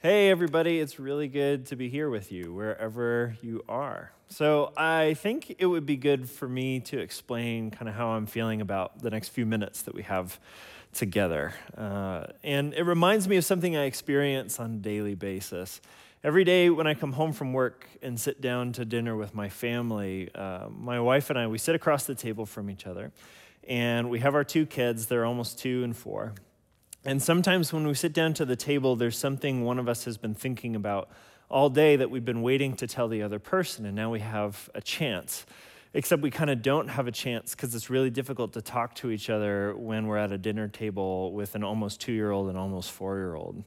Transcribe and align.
Hey, 0.00 0.28
everybody, 0.28 0.78
it's 0.78 0.98
really 0.98 1.26
good 1.26 1.64
to 1.66 1.76
be 1.76 1.88
here 1.88 2.10
with 2.10 2.30
you 2.30 2.52
wherever 2.52 3.34
you 3.40 3.64
are. 3.66 4.12
So, 4.28 4.74
I 4.76 5.14
think 5.14 5.56
it 5.58 5.64
would 5.64 5.86
be 5.86 5.96
good 5.96 6.28
for 6.28 6.46
me 6.46 6.80
to 6.80 6.98
explain 6.98 7.70
kind 7.70 7.88
of 7.88 7.94
how 7.94 8.08
I'm 8.08 8.26
feeling 8.26 8.60
about 8.60 9.00
the 9.00 9.08
next 9.08 9.30
few 9.30 9.46
minutes 9.46 9.82
that 9.82 9.94
we 9.94 10.02
have 10.02 10.38
together. 10.92 11.54
Uh, 11.74 12.26
and 12.44 12.74
it 12.74 12.82
reminds 12.82 13.26
me 13.26 13.38
of 13.38 13.46
something 13.46 13.74
I 13.74 13.84
experience 13.84 14.60
on 14.60 14.74
a 14.74 14.76
daily 14.76 15.14
basis. 15.14 15.80
Every 16.22 16.44
day 16.44 16.68
when 16.68 16.86
I 16.86 16.92
come 16.92 17.12
home 17.12 17.32
from 17.32 17.54
work 17.54 17.88
and 18.02 18.20
sit 18.20 18.42
down 18.42 18.72
to 18.72 18.84
dinner 18.84 19.16
with 19.16 19.34
my 19.34 19.48
family, 19.48 20.28
uh, 20.34 20.68
my 20.68 21.00
wife 21.00 21.30
and 21.30 21.38
I, 21.38 21.46
we 21.46 21.56
sit 21.56 21.74
across 21.74 22.04
the 22.04 22.14
table 22.14 22.44
from 22.44 22.68
each 22.68 22.86
other. 22.86 23.12
And 23.66 24.10
we 24.10 24.20
have 24.20 24.34
our 24.34 24.44
two 24.44 24.66
kids, 24.66 25.06
they're 25.06 25.24
almost 25.24 25.58
two 25.58 25.82
and 25.84 25.96
four. 25.96 26.34
And 27.06 27.22
sometimes 27.22 27.72
when 27.72 27.86
we 27.86 27.94
sit 27.94 28.12
down 28.12 28.34
to 28.34 28.44
the 28.44 28.56
table, 28.56 28.96
there's 28.96 29.16
something 29.16 29.62
one 29.62 29.78
of 29.78 29.88
us 29.88 30.04
has 30.06 30.18
been 30.18 30.34
thinking 30.34 30.74
about 30.74 31.08
all 31.48 31.70
day 31.70 31.94
that 31.94 32.10
we've 32.10 32.24
been 32.24 32.42
waiting 32.42 32.74
to 32.78 32.88
tell 32.88 33.06
the 33.06 33.22
other 33.22 33.38
person, 33.38 33.86
and 33.86 33.94
now 33.94 34.10
we 34.10 34.18
have 34.18 34.68
a 34.74 34.80
chance. 34.80 35.46
Except 35.94 36.20
we 36.20 36.32
kind 36.32 36.50
of 36.50 36.62
don't 36.62 36.88
have 36.88 37.06
a 37.06 37.12
chance 37.12 37.54
because 37.54 37.76
it's 37.76 37.88
really 37.88 38.10
difficult 38.10 38.54
to 38.54 38.60
talk 38.60 38.96
to 38.96 39.12
each 39.12 39.30
other 39.30 39.72
when 39.76 40.08
we're 40.08 40.16
at 40.16 40.32
a 40.32 40.36
dinner 40.36 40.66
table 40.66 41.32
with 41.32 41.54
an 41.54 41.62
almost 41.62 42.00
two 42.00 42.12
year 42.12 42.32
old 42.32 42.48
and 42.48 42.58
almost 42.58 42.90
four 42.90 43.16
year 43.18 43.36
old. 43.36 43.62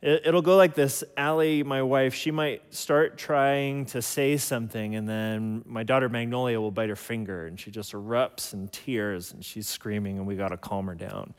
It'll 0.00 0.40
go 0.40 0.56
like 0.56 0.74
this 0.74 1.02
Allie, 1.16 1.64
my 1.64 1.82
wife, 1.82 2.14
she 2.14 2.30
might 2.30 2.72
start 2.72 3.18
trying 3.18 3.86
to 3.86 4.02
say 4.02 4.36
something, 4.36 4.94
and 4.94 5.08
then 5.08 5.64
my 5.66 5.82
daughter 5.82 6.08
Magnolia 6.08 6.60
will 6.60 6.70
bite 6.70 6.90
her 6.90 6.96
finger, 6.96 7.48
and 7.48 7.58
she 7.58 7.72
just 7.72 7.92
erupts 7.92 8.52
in 8.52 8.68
tears, 8.68 9.32
and 9.32 9.44
she's 9.44 9.66
screaming, 9.66 10.18
and 10.18 10.28
we 10.28 10.36
got 10.36 10.50
to 10.50 10.56
calm 10.56 10.86
her 10.86 10.94
down. 10.94 11.34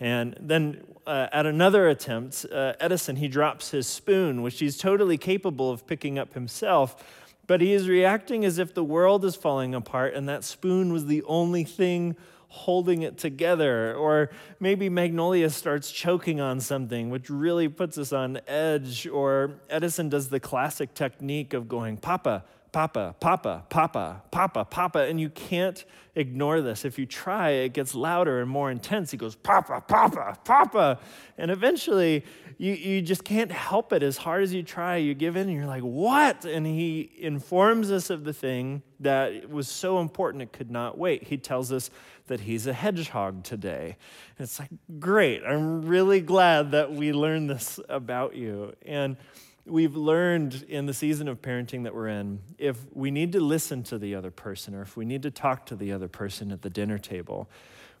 And 0.00 0.36
then 0.40 0.82
uh, 1.06 1.28
at 1.32 1.46
another 1.46 1.88
attempt, 1.88 2.44
uh, 2.52 2.74
Edison, 2.80 3.16
he 3.16 3.28
drops 3.28 3.70
his 3.70 3.86
spoon, 3.86 4.42
which 4.42 4.58
he's 4.58 4.76
totally 4.76 5.18
capable 5.18 5.70
of 5.70 5.86
picking 5.86 6.18
up 6.18 6.34
himself, 6.34 7.04
but 7.46 7.60
he 7.60 7.72
is 7.72 7.88
reacting 7.88 8.44
as 8.44 8.58
if 8.58 8.74
the 8.74 8.84
world 8.84 9.24
is 9.24 9.36
falling 9.36 9.74
apart, 9.74 10.14
and 10.14 10.28
that 10.28 10.44
spoon 10.44 10.92
was 10.92 11.06
the 11.06 11.22
only 11.24 11.64
thing 11.64 12.16
holding 12.48 13.00
it 13.02 13.16
together. 13.16 13.94
Or 13.94 14.30
maybe 14.60 14.88
Magnolia 14.88 15.48
starts 15.50 15.90
choking 15.90 16.40
on 16.40 16.60
something, 16.60 17.08
which 17.08 17.30
really 17.30 17.68
puts 17.68 17.96
us 17.96 18.12
on 18.12 18.40
edge. 18.46 19.06
Or 19.06 19.52
Edison 19.70 20.10
does 20.10 20.28
the 20.28 20.38
classic 20.38 20.94
technique 20.94 21.54
of 21.54 21.66
going, 21.66 21.96
Papa, 21.96 22.44
Papa, 22.72 23.14
Papa, 23.20 23.64
Papa, 23.68 24.22
Papa, 24.30 24.64
Papa. 24.64 24.98
And 25.00 25.20
you 25.20 25.28
can't 25.28 25.84
ignore 26.14 26.62
this. 26.62 26.86
If 26.86 26.98
you 26.98 27.04
try, 27.04 27.50
it 27.50 27.74
gets 27.74 27.94
louder 27.94 28.40
and 28.40 28.50
more 28.50 28.70
intense. 28.70 29.10
He 29.10 29.18
goes, 29.18 29.34
Papa, 29.34 29.84
Papa, 29.86 30.38
Papa. 30.42 30.98
And 31.36 31.50
eventually, 31.50 32.24
you, 32.56 32.72
you 32.72 33.02
just 33.02 33.24
can't 33.24 33.52
help 33.52 33.92
it. 33.92 34.02
As 34.02 34.16
hard 34.16 34.42
as 34.42 34.54
you 34.54 34.62
try, 34.62 34.96
you 34.96 35.14
give 35.14 35.36
in 35.36 35.48
and 35.48 35.56
you're 35.56 35.66
like, 35.66 35.82
What? 35.82 36.46
And 36.46 36.66
he 36.66 37.10
informs 37.18 37.90
us 37.90 38.08
of 38.08 38.24
the 38.24 38.32
thing 38.32 38.82
that 39.00 39.50
was 39.50 39.68
so 39.68 40.00
important 40.00 40.42
it 40.42 40.52
could 40.52 40.70
not 40.70 40.96
wait. 40.96 41.24
He 41.24 41.36
tells 41.36 41.72
us 41.72 41.90
that 42.28 42.40
he's 42.40 42.66
a 42.66 42.72
hedgehog 42.72 43.44
today. 43.44 43.96
And 44.38 44.44
it's 44.44 44.58
like, 44.58 44.70
Great. 44.98 45.42
I'm 45.44 45.82
really 45.82 46.20
glad 46.22 46.70
that 46.70 46.92
we 46.92 47.12
learned 47.12 47.50
this 47.50 47.78
about 47.88 48.34
you. 48.34 48.72
And 48.86 49.18
we've 49.64 49.96
learned 49.96 50.64
in 50.68 50.86
the 50.86 50.94
season 50.94 51.28
of 51.28 51.40
parenting 51.40 51.84
that 51.84 51.94
we're 51.94 52.08
in 52.08 52.40
if 52.58 52.78
we 52.92 53.10
need 53.10 53.32
to 53.32 53.40
listen 53.40 53.82
to 53.84 53.98
the 53.98 54.14
other 54.14 54.30
person 54.30 54.74
or 54.74 54.82
if 54.82 54.96
we 54.96 55.04
need 55.04 55.22
to 55.22 55.30
talk 55.30 55.66
to 55.66 55.76
the 55.76 55.92
other 55.92 56.08
person 56.08 56.50
at 56.50 56.62
the 56.62 56.70
dinner 56.70 56.98
table, 56.98 57.48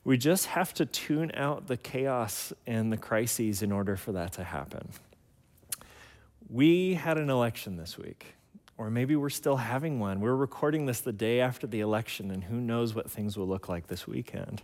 we 0.04 0.18
just 0.18 0.46
have 0.46 0.74
to 0.74 0.84
tune 0.84 1.30
out 1.34 1.68
the 1.68 1.76
chaos 1.76 2.52
and 2.66 2.92
the 2.92 2.96
crises 2.96 3.62
in 3.62 3.70
order 3.70 3.96
for 3.96 4.12
that 4.12 4.32
to 4.32 4.44
happen. 4.44 4.88
We 6.50 6.94
had 6.94 7.18
an 7.18 7.30
election 7.30 7.76
this 7.76 7.96
week, 7.96 8.34
or 8.76 8.90
maybe 8.90 9.14
we're 9.14 9.30
still 9.30 9.56
having 9.56 10.00
one. 10.00 10.20
We're 10.20 10.34
recording 10.34 10.86
this 10.86 11.00
the 11.00 11.12
day 11.12 11.40
after 11.40 11.66
the 11.66 11.80
election, 11.80 12.30
and 12.30 12.44
who 12.44 12.56
knows 12.56 12.94
what 12.94 13.10
things 13.10 13.38
will 13.38 13.46
look 13.46 13.68
like 13.68 13.86
this 13.86 14.06
weekend. 14.06 14.62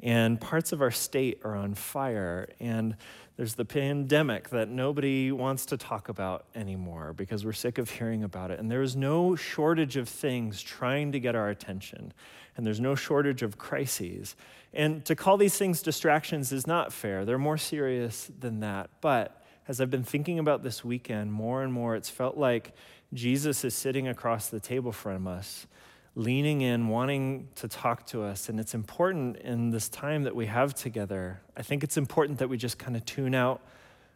And 0.00 0.40
parts 0.40 0.72
of 0.72 0.82
our 0.82 0.90
state 0.90 1.40
are 1.44 1.54
on 1.54 1.74
fire, 1.74 2.48
and 2.58 2.96
there's 3.36 3.54
the 3.54 3.64
pandemic 3.64 4.50
that 4.50 4.68
nobody 4.68 5.32
wants 5.32 5.66
to 5.66 5.76
talk 5.76 6.08
about 6.08 6.44
anymore 6.54 7.12
because 7.12 7.44
we're 7.44 7.52
sick 7.52 7.78
of 7.78 7.88
hearing 7.88 8.24
about 8.24 8.50
it. 8.50 8.58
And 8.58 8.70
there's 8.70 8.94
no 8.94 9.36
shortage 9.36 9.96
of 9.96 10.08
things 10.08 10.60
trying 10.60 11.12
to 11.12 11.20
get 11.20 11.34
our 11.34 11.48
attention. 11.48 12.12
And 12.56 12.66
there's 12.66 12.80
no 12.80 12.94
shortage 12.94 13.42
of 13.42 13.56
crises. 13.56 14.36
And 14.74 15.04
to 15.06 15.16
call 15.16 15.38
these 15.38 15.56
things 15.56 15.82
distractions 15.82 16.52
is 16.52 16.66
not 16.66 16.92
fair. 16.92 17.24
They're 17.24 17.38
more 17.38 17.58
serious 17.58 18.30
than 18.38 18.60
that. 18.60 18.90
But 19.00 19.42
as 19.66 19.80
I've 19.80 19.90
been 19.90 20.04
thinking 20.04 20.38
about 20.38 20.62
this 20.62 20.84
weekend, 20.84 21.32
more 21.32 21.62
and 21.62 21.72
more, 21.72 21.96
it's 21.96 22.10
felt 22.10 22.36
like 22.36 22.74
Jesus 23.14 23.64
is 23.64 23.74
sitting 23.74 24.08
across 24.08 24.48
the 24.48 24.60
table 24.60 24.92
from 24.92 25.26
us 25.26 25.66
leaning 26.14 26.60
in, 26.60 26.88
wanting 26.88 27.48
to 27.54 27.68
talk 27.68 28.06
to 28.06 28.22
us. 28.22 28.48
And 28.48 28.60
it's 28.60 28.74
important 28.74 29.36
in 29.38 29.70
this 29.70 29.88
time 29.88 30.24
that 30.24 30.36
we 30.36 30.46
have 30.46 30.74
together. 30.74 31.40
I 31.56 31.62
think 31.62 31.82
it's 31.82 31.96
important 31.96 32.38
that 32.38 32.48
we 32.48 32.56
just 32.56 32.78
kind 32.78 32.96
of 32.96 33.04
tune 33.06 33.34
out 33.34 33.62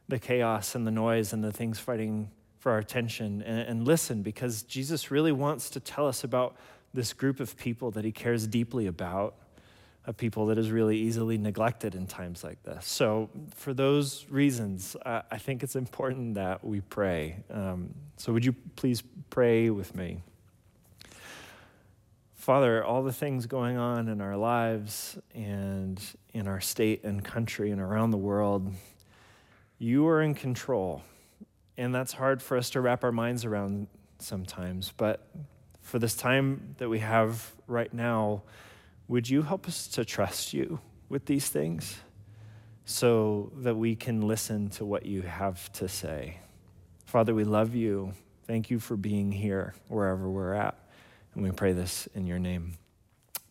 the 0.08 0.18
chaos 0.18 0.74
and 0.74 0.86
the 0.86 0.90
noise 0.90 1.32
and 1.32 1.42
the 1.42 1.52
things 1.52 1.78
fighting 1.78 2.30
for 2.58 2.72
our 2.72 2.78
attention 2.78 3.42
and, 3.42 3.60
and, 3.60 3.86
listen 3.86 4.22
because 4.22 4.62
Jesus 4.62 5.10
really 5.10 5.32
wants 5.32 5.70
to 5.70 5.80
tell 5.80 6.06
us 6.06 6.24
about 6.24 6.56
this 6.94 7.12
group 7.12 7.38
of 7.40 7.56
people 7.56 7.90
that 7.92 8.04
he 8.04 8.12
cares 8.12 8.46
deeply 8.46 8.86
about, 8.86 9.34
a 10.06 10.12
people 10.12 10.46
that 10.46 10.58
is 10.58 10.70
really 10.70 10.96
easily 10.96 11.38
neglected 11.38 11.94
in 11.94 12.06
times 12.06 12.42
like 12.42 12.62
this. 12.62 12.86
So, 12.86 13.28
for 13.54 13.74
those 13.74 14.26
reasons, 14.30 14.96
I 15.04 15.38
think 15.38 15.62
it's 15.62 15.76
important 15.76 16.34
that 16.34 16.64
we 16.64 16.80
pray. 16.80 17.36
Um, 17.50 17.94
so, 18.16 18.32
would 18.32 18.44
you 18.44 18.54
please 18.74 19.02
pray 19.30 19.70
with 19.70 19.94
me? 19.94 20.22
Father, 22.46 22.84
all 22.84 23.02
the 23.02 23.12
things 23.12 23.46
going 23.46 23.76
on 23.76 24.06
in 24.06 24.20
our 24.20 24.36
lives 24.36 25.18
and 25.34 26.00
in 26.32 26.46
our 26.46 26.60
state 26.60 27.02
and 27.02 27.24
country 27.24 27.72
and 27.72 27.80
around 27.80 28.12
the 28.12 28.16
world, 28.16 28.72
you 29.80 30.06
are 30.06 30.22
in 30.22 30.32
control. 30.32 31.02
And 31.76 31.92
that's 31.92 32.12
hard 32.12 32.40
for 32.40 32.56
us 32.56 32.70
to 32.70 32.80
wrap 32.80 33.02
our 33.02 33.10
minds 33.10 33.44
around 33.44 33.88
sometimes. 34.20 34.92
But 34.96 35.28
for 35.80 35.98
this 35.98 36.14
time 36.14 36.76
that 36.78 36.88
we 36.88 37.00
have 37.00 37.50
right 37.66 37.92
now, 37.92 38.44
would 39.08 39.28
you 39.28 39.42
help 39.42 39.66
us 39.66 39.88
to 39.88 40.04
trust 40.04 40.54
you 40.54 40.78
with 41.08 41.26
these 41.26 41.48
things 41.48 41.98
so 42.84 43.50
that 43.56 43.74
we 43.74 43.96
can 43.96 44.20
listen 44.20 44.70
to 44.70 44.84
what 44.84 45.04
you 45.04 45.22
have 45.22 45.72
to 45.72 45.88
say? 45.88 46.38
Father, 47.06 47.34
we 47.34 47.42
love 47.42 47.74
you. 47.74 48.12
Thank 48.46 48.70
you 48.70 48.78
for 48.78 48.96
being 48.96 49.32
here 49.32 49.74
wherever 49.88 50.30
we're 50.30 50.54
at. 50.54 50.78
And 51.36 51.44
we 51.44 51.50
pray 51.50 51.74
this 51.74 52.08
in 52.14 52.26
your 52.26 52.38
name. 52.38 52.78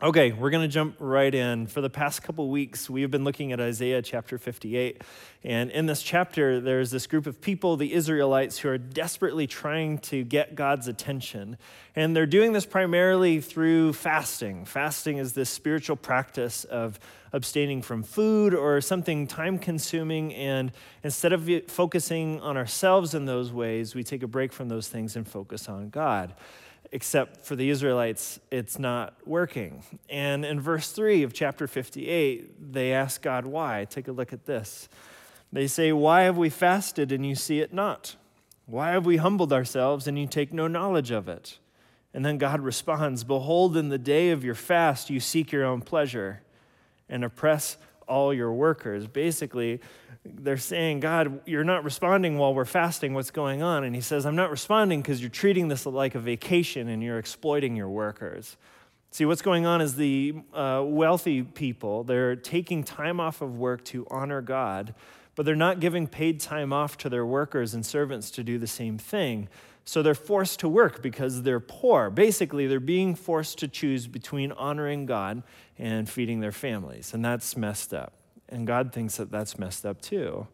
Okay, 0.02 0.32
we're 0.32 0.50
going 0.50 0.68
to 0.68 0.74
jump 0.74 0.96
right 1.00 1.34
in. 1.34 1.68
For 1.68 1.82
the 1.82 1.90
past 1.90 2.24
couple 2.24 2.50
weeks, 2.50 2.90
we 2.90 3.04
have 3.04 3.12
been 3.12 3.24
looking 3.24 3.52
at 3.52 3.62
Isaiah 3.62 4.02
chapter 4.02 4.40
58. 4.40 5.04
And 5.44 5.70
in 5.70 5.86
this 5.86 6.02
chapter, 6.02 6.60
there's 6.60 6.90
this 6.90 7.06
group 7.06 7.28
of 7.28 7.40
people, 7.40 7.78
the 7.78 7.94
Israelites, 7.94 8.58
who 8.58 8.70
are 8.70 8.80
desperately 8.80 9.46
trying 9.46 10.00
to 10.00 10.24
get 10.24 10.56
God's 10.56 10.88
attention. 10.88 11.58
And 11.96 12.16
they're 12.16 12.26
doing 12.26 12.54
this 12.54 12.66
primarily 12.66 13.40
through 13.40 13.94
fasting. 13.94 14.66
Fasting 14.66 15.18
is 15.18 15.34
this 15.34 15.52
spiritual 15.52 15.96
practice 15.96 16.64
of 16.66 17.00
abstaining 17.34 17.84
from 17.84 18.02
food 18.02 18.56
or 18.56 18.82
something 18.82 19.28
time 19.28 19.60
consuming. 19.60 20.34
And 20.34 20.72
instead 21.04 21.34
of 21.34 21.48
focusing 21.68 22.42
on 22.42 22.58
ourselves 22.58 23.14
in 23.14 23.26
those 23.26 23.54
ways, 23.54 23.94
we 23.94 24.04
take 24.04 24.24
a 24.24 24.28
break 24.28 24.52
from 24.52 24.70
those 24.70 24.88
things 24.88 25.16
and 25.16 25.28
focus 25.28 25.70
on 25.70 25.90
God 25.90 26.34
except 26.96 27.42
for 27.42 27.58
the 27.58 27.70
Israelites, 27.70 28.40
it's 28.52 28.80
not 28.80 29.16
working. 29.26 29.84
And 30.10 30.46
in 30.46 30.62
verse 30.62 30.94
3 30.94 31.24
of 31.24 31.34
chapter 31.34 31.68
58, 31.68 32.72
they 32.72 32.94
ask 32.94 33.22
God 33.22 33.46
why. 33.46 33.86
Take 33.90 34.08
a 34.08 34.14
look 34.14 34.32
at 34.32 34.46
this. 34.46 34.88
They 35.52 35.68
say, 35.68 35.92
Why 35.92 36.22
have 36.22 36.38
we 36.38 36.50
fasted 36.50 37.12
and 37.12 37.26
you 37.26 37.36
see 37.36 37.60
it 37.60 37.74
not? 37.74 38.16
Why 38.66 38.92
have 38.92 39.06
we 39.06 39.18
humbled 39.18 39.52
ourselves 39.52 40.08
and 40.08 40.18
you 40.18 40.26
take 40.26 40.54
no 40.54 40.70
knowledge 40.70 41.12
of 41.12 41.28
it? 41.28 41.60
And 42.14 42.26
then 42.26 42.38
God 42.38 42.62
responds, 42.62 43.26
Behold, 43.26 43.76
in 43.76 43.90
the 43.90 43.98
day 43.98 44.30
of 44.30 44.46
your 44.46 44.56
fast, 44.56 45.10
you 45.10 45.20
seek 45.20 45.52
your 45.52 45.66
own 45.66 45.82
pleasure 45.82 46.44
and 47.10 47.26
oppress 47.26 47.76
all 48.08 48.34
your 48.34 48.54
workers. 48.54 49.08
Basically, 49.08 49.82
they're 50.26 50.58
saying, 50.58 51.02
God, 51.02 51.42
you're 51.46 51.64
not 51.64 51.84
responding 51.84 52.38
while 52.38 52.54
we're 52.54 52.66
fasting. 52.66 53.14
What's 53.14 53.32
going 53.32 53.62
on? 53.62 53.84
And 53.84 53.96
he 53.96 54.02
says, 54.02 54.26
I'm 54.26 54.36
not 54.36 54.50
responding 54.50 55.02
because 55.02 55.22
you're 55.22 55.30
treating 55.30 55.68
this 55.68 55.86
like 55.86 56.16
a 56.16 56.20
vacation 56.20 56.88
and 56.88 57.04
you're 57.04 57.20
exploiting 57.20 57.76
your 57.76 57.90
workers. 57.90 58.58
See, 59.12 59.26
what's 59.26 59.42
going 59.42 59.66
on 59.66 59.82
is 59.82 59.96
the 59.96 60.36
uh, 60.54 60.84
wealthy 60.86 61.44
people, 61.44 62.04
they're 62.04 62.36
taking 62.36 62.84
time 62.84 63.20
off 63.20 63.42
of 63.42 63.58
work 63.58 63.86
to 63.86 64.06
honor 64.12 64.42
God, 64.42 64.94
but 65.36 65.46
they're 65.46 65.56
not 65.56 65.80
giving 65.80 66.08
paid 66.08 66.40
time 66.42 66.74
off 66.74 66.98
to 66.98 67.10
their 67.10 67.26
workers 67.26 67.74
and 67.74 67.86
servants 67.86 68.30
to 68.32 68.44
do 68.44 68.58
the 68.58 68.68
same 68.68 68.98
thing. 68.98 69.48
So 69.88 70.02
they're 70.02 70.16
forced 70.16 70.60
to 70.62 70.68
work 70.68 71.04
because 71.04 71.44
they're 71.44 71.60
poor. 71.60 72.10
Basically, 72.10 72.66
they're 72.66 72.80
being 72.80 73.14
forced 73.14 73.60
to 73.60 73.68
choose 73.68 74.08
between 74.08 74.52
honoring 74.52 75.06
God 75.06 75.44
and 75.78 76.10
feeding 76.10 76.40
their 76.40 76.52
families, 76.52 77.14
and 77.14 77.24
that's 77.24 77.56
messed 77.56 77.94
up. 77.94 78.14
And 78.50 78.66
God 78.66 78.92
thinks 78.92 79.18
that 79.18 79.32
that's 79.32 79.60
messed 79.60 79.86
up 79.86 80.02
too. 80.02 80.48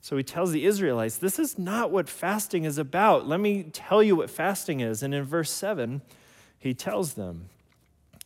So 0.00 0.16
he 0.16 0.22
tells 0.22 0.50
the 0.50 0.64
Israelites, 0.64 1.18
This 1.18 1.38
is 1.38 1.58
not 1.58 1.90
what 1.90 2.08
fasting 2.08 2.64
is 2.64 2.78
about. 2.78 3.28
Let 3.28 3.38
me 3.38 3.64
tell 3.64 4.02
you 4.02 4.16
what 4.16 4.30
fasting 4.30 4.80
is. 4.80 5.02
And 5.02 5.14
in 5.14 5.24
verse 5.24 5.50
7, 5.50 6.00
he 6.58 6.72
tells 6.72 7.14
them, 7.14 7.50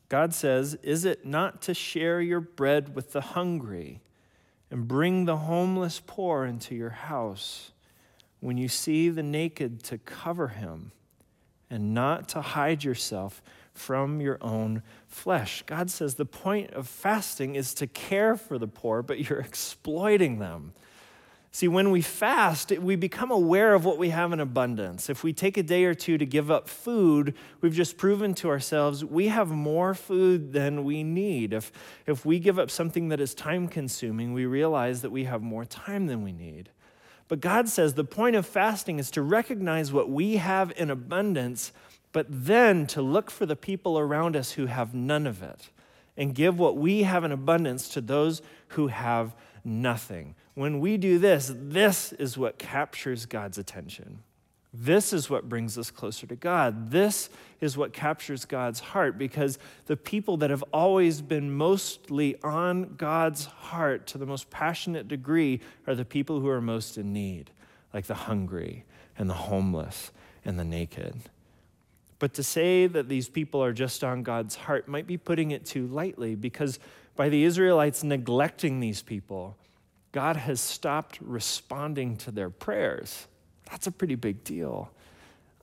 God 0.08 0.32
says, 0.32 0.74
Is 0.82 1.04
it 1.04 1.26
not 1.26 1.62
to 1.62 1.74
share 1.74 2.20
your 2.20 2.40
bread 2.40 2.94
with 2.94 3.12
the 3.12 3.20
hungry 3.20 4.00
and 4.70 4.86
bring 4.86 5.24
the 5.24 5.38
homeless 5.38 6.00
poor 6.04 6.44
into 6.44 6.76
your 6.76 6.90
house? 6.90 7.72
When 8.44 8.58
you 8.58 8.68
see 8.68 9.08
the 9.08 9.22
naked, 9.22 9.82
to 9.84 9.96
cover 9.96 10.48
him 10.48 10.92
and 11.70 11.94
not 11.94 12.28
to 12.28 12.42
hide 12.42 12.84
yourself 12.84 13.40
from 13.72 14.20
your 14.20 14.36
own 14.42 14.82
flesh. 15.08 15.62
God 15.64 15.90
says 15.90 16.16
the 16.16 16.26
point 16.26 16.70
of 16.72 16.86
fasting 16.86 17.54
is 17.54 17.72
to 17.72 17.86
care 17.86 18.36
for 18.36 18.58
the 18.58 18.66
poor, 18.66 19.00
but 19.00 19.30
you're 19.30 19.40
exploiting 19.40 20.40
them. 20.40 20.74
See, 21.52 21.68
when 21.68 21.90
we 21.90 22.02
fast, 22.02 22.70
we 22.70 22.96
become 22.96 23.30
aware 23.30 23.72
of 23.72 23.86
what 23.86 23.96
we 23.96 24.10
have 24.10 24.30
in 24.34 24.40
abundance. 24.40 25.08
If 25.08 25.24
we 25.24 25.32
take 25.32 25.56
a 25.56 25.62
day 25.62 25.86
or 25.86 25.94
two 25.94 26.18
to 26.18 26.26
give 26.26 26.50
up 26.50 26.68
food, 26.68 27.34
we've 27.62 27.72
just 27.72 27.96
proven 27.96 28.34
to 28.34 28.50
ourselves 28.50 29.06
we 29.06 29.28
have 29.28 29.48
more 29.48 29.94
food 29.94 30.52
than 30.52 30.84
we 30.84 31.02
need. 31.02 31.54
If, 31.54 31.72
if 32.04 32.26
we 32.26 32.38
give 32.38 32.58
up 32.58 32.70
something 32.70 33.08
that 33.08 33.22
is 33.22 33.34
time 33.34 33.68
consuming, 33.68 34.34
we 34.34 34.44
realize 34.44 35.00
that 35.00 35.10
we 35.10 35.24
have 35.24 35.40
more 35.40 35.64
time 35.64 36.08
than 36.08 36.22
we 36.22 36.32
need. 36.32 36.68
But 37.28 37.40
God 37.40 37.68
says 37.68 37.94
the 37.94 38.04
point 38.04 38.36
of 38.36 38.46
fasting 38.46 38.98
is 38.98 39.10
to 39.12 39.22
recognize 39.22 39.92
what 39.92 40.10
we 40.10 40.36
have 40.36 40.72
in 40.76 40.90
abundance, 40.90 41.72
but 42.12 42.26
then 42.28 42.86
to 42.88 43.02
look 43.02 43.30
for 43.30 43.46
the 43.46 43.56
people 43.56 43.98
around 43.98 44.36
us 44.36 44.52
who 44.52 44.66
have 44.66 44.94
none 44.94 45.26
of 45.26 45.42
it 45.42 45.70
and 46.16 46.34
give 46.34 46.58
what 46.58 46.76
we 46.76 47.02
have 47.02 47.24
in 47.24 47.32
abundance 47.32 47.88
to 47.90 48.00
those 48.00 48.42
who 48.68 48.88
have 48.88 49.34
nothing. 49.64 50.34
When 50.54 50.78
we 50.78 50.96
do 50.96 51.18
this, 51.18 51.50
this 51.54 52.12
is 52.12 52.38
what 52.38 52.58
captures 52.58 53.26
God's 53.26 53.58
attention. 53.58 54.22
This 54.76 55.12
is 55.12 55.30
what 55.30 55.48
brings 55.48 55.78
us 55.78 55.92
closer 55.92 56.26
to 56.26 56.34
God. 56.34 56.90
This 56.90 57.30
is 57.60 57.76
what 57.76 57.92
captures 57.92 58.44
God's 58.44 58.80
heart 58.80 59.16
because 59.16 59.56
the 59.86 59.96
people 59.96 60.36
that 60.38 60.50
have 60.50 60.64
always 60.72 61.22
been 61.22 61.52
mostly 61.52 62.34
on 62.42 62.96
God's 62.96 63.44
heart 63.44 64.08
to 64.08 64.18
the 64.18 64.26
most 64.26 64.50
passionate 64.50 65.06
degree 65.06 65.60
are 65.86 65.94
the 65.94 66.04
people 66.04 66.40
who 66.40 66.48
are 66.48 66.60
most 66.60 66.98
in 66.98 67.12
need, 67.12 67.52
like 67.92 68.06
the 68.06 68.14
hungry 68.14 68.84
and 69.16 69.30
the 69.30 69.34
homeless 69.34 70.10
and 70.44 70.58
the 70.58 70.64
naked. 70.64 71.14
But 72.18 72.34
to 72.34 72.42
say 72.42 72.88
that 72.88 73.08
these 73.08 73.28
people 73.28 73.62
are 73.62 73.72
just 73.72 74.02
on 74.02 74.24
God's 74.24 74.56
heart 74.56 74.88
might 74.88 75.06
be 75.06 75.16
putting 75.16 75.52
it 75.52 75.64
too 75.64 75.86
lightly 75.86 76.34
because 76.34 76.80
by 77.14 77.28
the 77.28 77.44
Israelites 77.44 78.02
neglecting 78.02 78.80
these 78.80 79.02
people, 79.02 79.56
God 80.10 80.34
has 80.34 80.60
stopped 80.60 81.20
responding 81.20 82.16
to 82.18 82.32
their 82.32 82.50
prayers. 82.50 83.28
That's 83.70 83.86
a 83.86 83.92
pretty 83.92 84.14
big 84.14 84.44
deal. 84.44 84.90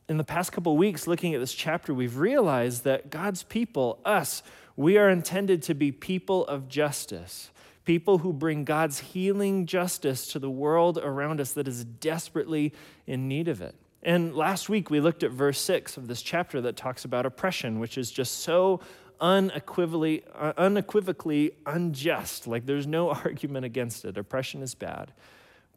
In 0.09 0.17
the 0.17 0.23
past 0.23 0.51
couple 0.51 0.75
weeks, 0.75 1.07
looking 1.07 1.33
at 1.33 1.39
this 1.39 1.53
chapter, 1.53 1.93
we've 1.93 2.17
realized 2.17 2.83
that 2.83 3.09
God's 3.09 3.43
people, 3.43 3.99
us, 4.03 4.43
we 4.75 4.97
are 4.97 5.09
intended 5.09 5.61
to 5.63 5.73
be 5.73 5.91
people 5.91 6.45
of 6.47 6.67
justice, 6.67 7.51
people 7.85 8.19
who 8.19 8.33
bring 8.33 8.65
God's 8.65 8.99
healing 8.99 9.65
justice 9.65 10.27
to 10.33 10.39
the 10.39 10.49
world 10.49 10.97
around 10.97 11.39
us 11.39 11.53
that 11.53 11.67
is 11.67 11.85
desperately 11.85 12.73
in 13.07 13.27
need 13.27 13.47
of 13.47 13.61
it. 13.61 13.75
And 14.03 14.35
last 14.35 14.67
week, 14.67 14.89
we 14.89 14.99
looked 14.99 15.23
at 15.23 15.31
verse 15.31 15.59
6 15.59 15.95
of 15.97 16.07
this 16.07 16.21
chapter 16.21 16.59
that 16.61 16.75
talks 16.75 17.05
about 17.05 17.25
oppression, 17.25 17.79
which 17.79 17.97
is 17.97 18.11
just 18.11 18.39
so 18.39 18.81
unequivocally, 19.19 20.23
uh, 20.33 20.53
unequivocally 20.57 21.51
unjust. 21.67 22.47
Like 22.47 22.65
there's 22.65 22.87
no 22.87 23.09
argument 23.23 23.65
against 23.65 24.03
it. 24.03 24.17
Oppression 24.17 24.63
is 24.63 24.73
bad. 24.73 25.13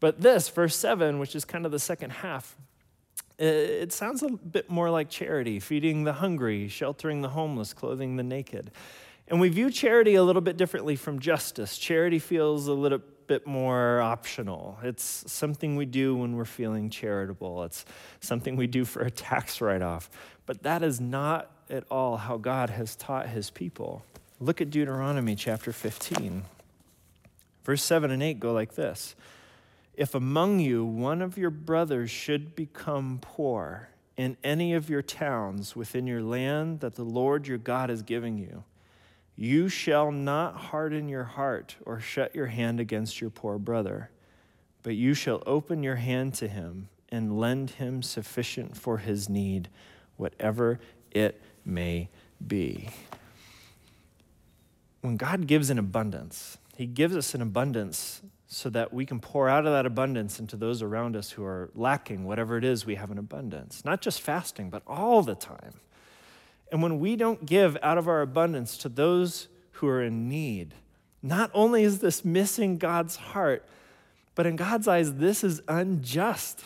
But 0.00 0.20
this, 0.20 0.48
verse 0.48 0.76
7, 0.76 1.18
which 1.18 1.34
is 1.34 1.44
kind 1.44 1.64
of 1.66 1.72
the 1.72 1.78
second 1.78 2.10
half, 2.10 2.56
it 3.38 3.92
sounds 3.92 4.22
a 4.22 4.28
bit 4.28 4.70
more 4.70 4.90
like 4.90 5.10
charity, 5.10 5.58
feeding 5.58 6.04
the 6.04 6.14
hungry, 6.14 6.68
sheltering 6.68 7.20
the 7.20 7.30
homeless, 7.30 7.72
clothing 7.72 8.16
the 8.16 8.22
naked. 8.22 8.70
And 9.26 9.40
we 9.40 9.48
view 9.48 9.70
charity 9.70 10.14
a 10.14 10.22
little 10.22 10.42
bit 10.42 10.56
differently 10.56 10.96
from 10.96 11.18
justice. 11.18 11.78
Charity 11.78 12.18
feels 12.18 12.68
a 12.68 12.72
little 12.72 13.00
bit 13.26 13.46
more 13.46 14.00
optional. 14.00 14.78
It's 14.82 15.24
something 15.30 15.76
we 15.76 15.86
do 15.86 16.14
when 16.16 16.36
we're 16.36 16.44
feeling 16.44 16.90
charitable, 16.90 17.64
it's 17.64 17.84
something 18.20 18.56
we 18.56 18.66
do 18.66 18.84
for 18.84 19.02
a 19.02 19.10
tax 19.10 19.60
write 19.60 19.82
off. 19.82 20.10
But 20.46 20.62
that 20.62 20.82
is 20.82 21.00
not 21.00 21.50
at 21.70 21.84
all 21.90 22.18
how 22.18 22.36
God 22.36 22.70
has 22.70 22.94
taught 22.96 23.28
his 23.28 23.50
people. 23.50 24.04
Look 24.40 24.60
at 24.60 24.70
Deuteronomy 24.70 25.34
chapter 25.34 25.72
15. 25.72 26.44
Verse 27.64 27.82
7 27.82 28.10
and 28.10 28.22
8 28.22 28.38
go 28.38 28.52
like 28.52 28.74
this 28.74 29.16
If 29.96 30.14
among 30.14 30.60
you 30.60 30.84
one 30.84 31.22
of 31.22 31.38
your 31.38 31.50
brothers 31.50 32.10
should 32.10 32.56
become 32.56 33.18
poor 33.20 33.90
in 34.16 34.36
any 34.42 34.74
of 34.74 34.90
your 34.90 35.02
towns 35.02 35.76
within 35.76 36.06
your 36.06 36.22
land 36.22 36.80
that 36.80 36.94
the 36.94 37.04
Lord 37.04 37.46
your 37.46 37.58
God 37.58 37.90
is 37.90 38.02
giving 38.02 38.38
you, 38.38 38.64
you 39.36 39.68
shall 39.68 40.12
not 40.12 40.56
harden 40.56 41.08
your 41.08 41.24
heart 41.24 41.76
or 41.84 42.00
shut 42.00 42.34
your 42.34 42.46
hand 42.46 42.80
against 42.80 43.20
your 43.20 43.30
poor 43.30 43.58
brother, 43.58 44.10
but 44.82 44.94
you 44.94 45.14
shall 45.14 45.42
open 45.46 45.82
your 45.82 45.96
hand 45.96 46.34
to 46.34 46.48
him 46.48 46.88
and 47.08 47.38
lend 47.38 47.70
him 47.70 48.02
sufficient 48.02 48.76
for 48.76 48.98
his 48.98 49.28
need, 49.28 49.68
whatever 50.16 50.78
it 51.10 51.40
may 51.64 52.08
be. 52.44 52.88
When 55.00 55.16
God 55.16 55.46
gives 55.46 55.68
an 55.68 55.78
abundance, 55.78 56.56
He 56.76 56.86
gives 56.86 57.14
us 57.14 57.34
an 57.34 57.42
abundance 57.42 58.22
so 58.46 58.68
that 58.70 58.92
we 58.92 59.06
can 59.06 59.20
pour 59.20 59.48
out 59.48 59.66
of 59.66 59.72
that 59.72 59.86
abundance 59.86 60.38
into 60.38 60.56
those 60.56 60.82
around 60.82 61.16
us 61.16 61.30
who 61.30 61.44
are 61.44 61.70
lacking 61.74 62.24
whatever 62.24 62.56
it 62.56 62.64
is 62.64 62.84
we 62.84 62.94
have 62.96 63.10
in 63.10 63.18
abundance. 63.18 63.84
Not 63.84 64.00
just 64.00 64.20
fasting, 64.20 64.70
but 64.70 64.82
all 64.86 65.22
the 65.22 65.34
time. 65.34 65.80
And 66.70 66.82
when 66.82 66.98
we 66.98 67.16
don't 67.16 67.46
give 67.46 67.76
out 67.82 67.98
of 67.98 68.08
our 68.08 68.20
abundance 68.20 68.76
to 68.78 68.88
those 68.88 69.48
who 69.72 69.88
are 69.88 70.02
in 70.02 70.28
need, 70.28 70.74
not 71.22 71.50
only 71.54 71.84
is 71.84 72.00
this 72.00 72.24
missing 72.24 72.76
God's 72.76 73.16
heart, 73.16 73.66
but 74.34 74.46
in 74.46 74.56
God's 74.56 74.88
eyes, 74.88 75.14
this 75.14 75.42
is 75.42 75.62
unjust. 75.68 76.64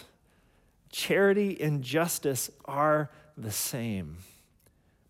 Charity 0.90 1.60
and 1.60 1.82
justice 1.82 2.50
are 2.64 3.10
the 3.36 3.52
same. 3.52 4.19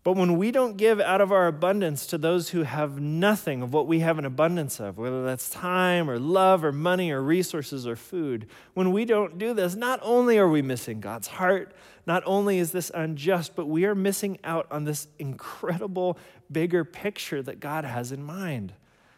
But 0.03 0.13
when 0.13 0.37
we 0.37 0.51
don't 0.51 0.77
give 0.77 1.01
out 1.01 1.19
of 1.19 1.31
our 1.31 1.47
abundance 1.47 2.07
to 2.07 2.17
those 2.17 2.49
who 2.49 2.63
have 2.63 3.01
nothing 3.01 3.61
of 3.61 3.73
what 3.73 3.85
we 3.85 3.99
have 3.99 4.17
an 4.17 4.25
abundance 4.25 4.79
of, 4.79 4.97
whether 4.97 5.25
that's 5.25 5.49
time 5.49 6.09
or 6.09 6.17
love 6.17 6.63
or 6.63 6.71
money 6.71 7.11
or 7.11 7.21
resources 7.21 7.85
or 7.85 7.97
food, 7.97 8.47
when 8.73 8.93
we 8.93 9.03
don't 9.03 9.37
do 9.37 9.53
this, 9.53 9.75
not 9.75 9.99
only 10.01 10.37
are 10.37 10.47
we 10.47 10.61
missing 10.61 11.01
God's 11.01 11.27
heart, 11.27 11.73
not 12.07 12.23
only 12.25 12.59
is 12.59 12.71
this 12.71 12.91
unjust, 12.95 13.55
but 13.55 13.67
we 13.67 13.83
are 13.85 13.93
missing 13.93 14.39
out 14.45 14.67
on 14.71 14.85
this 14.85 15.07
incredible 15.19 16.17
bigger 16.49 16.85
picture 16.85 17.41
that 17.43 17.59
God 17.59 17.83
has 17.83 18.13
in 18.13 18.23
mind. 18.23 18.73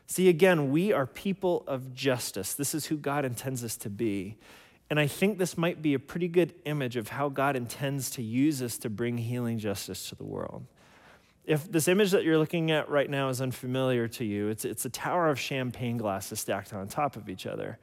See, 0.07 0.29
again, 0.29 0.71
we 0.71 0.91
are 0.91 1.05
people 1.05 1.63
of 1.67 1.93
justice. 1.93 2.53
This 2.53 2.73
is 2.73 2.87
who 2.87 2.97
God 2.97 3.23
intends 3.23 3.63
us 3.63 3.77
to 3.77 3.89
be. 3.89 4.35
And 4.91 4.99
I 4.99 5.07
think 5.07 5.37
this 5.37 5.57
might 5.57 5.81
be 5.81 5.93
a 5.93 5.99
pretty 5.99 6.27
good 6.27 6.53
image 6.65 6.97
of 6.97 7.07
how 7.07 7.29
God 7.29 7.55
intends 7.55 8.09
to 8.11 8.21
use 8.21 8.61
us 8.61 8.77
to 8.79 8.89
bring 8.89 9.17
healing 9.17 9.57
justice 9.57 10.09
to 10.09 10.15
the 10.15 10.25
world. 10.25 10.65
If 11.45 11.71
this 11.71 11.87
image 11.87 12.11
that 12.11 12.25
you're 12.25 12.37
looking 12.37 12.71
at 12.71 12.89
right 12.89 13.09
now 13.09 13.29
is 13.29 13.39
unfamiliar 13.39 14.09
to 14.09 14.25
you, 14.25 14.49
it's, 14.49 14.65
it's 14.65 14.83
a 14.83 14.89
tower 14.89 15.29
of 15.29 15.39
champagne 15.39 15.95
glasses 15.95 16.41
stacked 16.41 16.73
on 16.73 16.89
top 16.89 17.15
of 17.15 17.29
each 17.29 17.45
other. 17.45 17.79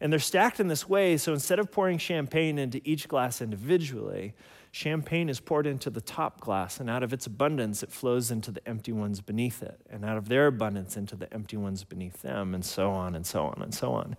And 0.00 0.10
they're 0.10 0.18
stacked 0.18 0.58
in 0.58 0.68
this 0.68 0.88
way, 0.88 1.18
so 1.18 1.34
instead 1.34 1.58
of 1.58 1.70
pouring 1.70 1.98
champagne 1.98 2.58
into 2.58 2.80
each 2.84 3.06
glass 3.06 3.42
individually, 3.42 4.32
champagne 4.72 5.28
is 5.28 5.40
poured 5.40 5.66
into 5.66 5.90
the 5.90 6.00
top 6.00 6.40
glass, 6.40 6.80
and 6.80 6.88
out 6.88 7.02
of 7.02 7.12
its 7.12 7.26
abundance, 7.26 7.82
it 7.82 7.92
flows 7.92 8.30
into 8.30 8.50
the 8.50 8.66
empty 8.66 8.92
ones 8.92 9.20
beneath 9.20 9.62
it, 9.62 9.78
and 9.90 10.06
out 10.06 10.16
of 10.16 10.30
their 10.30 10.46
abundance, 10.46 10.96
into 10.96 11.16
the 11.16 11.30
empty 11.34 11.58
ones 11.58 11.84
beneath 11.84 12.22
them, 12.22 12.54
and 12.54 12.64
so 12.64 12.90
on 12.90 13.14
and 13.14 13.26
so 13.26 13.44
on 13.44 13.60
and 13.60 13.74
so 13.74 13.92
on. 13.92 14.16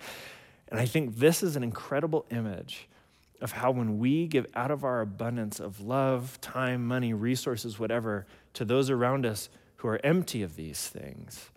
And 0.70 0.80
I 0.80 0.86
think 0.86 1.18
this 1.18 1.44
is 1.44 1.56
an 1.56 1.64
incredible 1.64 2.26
image 2.30 2.88
of 3.42 3.52
how 3.52 3.72
when 3.72 4.00
we 4.00 4.28
give 4.28 4.48
out 4.56 4.72
of 4.72 4.84
our 4.84 5.02
abundance 5.02 5.60
of 5.60 5.80
love, 5.80 6.40
time, 6.42 6.86
money, 6.86 7.14
resources, 7.14 7.80
whatever, 7.80 8.26
to 8.54 8.66
those 8.66 8.90
around 8.90 9.26
us 9.26 9.50
who 9.78 9.88
are 9.88 10.00
empty 10.04 10.42
of 10.42 10.56
these 10.56 10.88
things, 10.88 11.52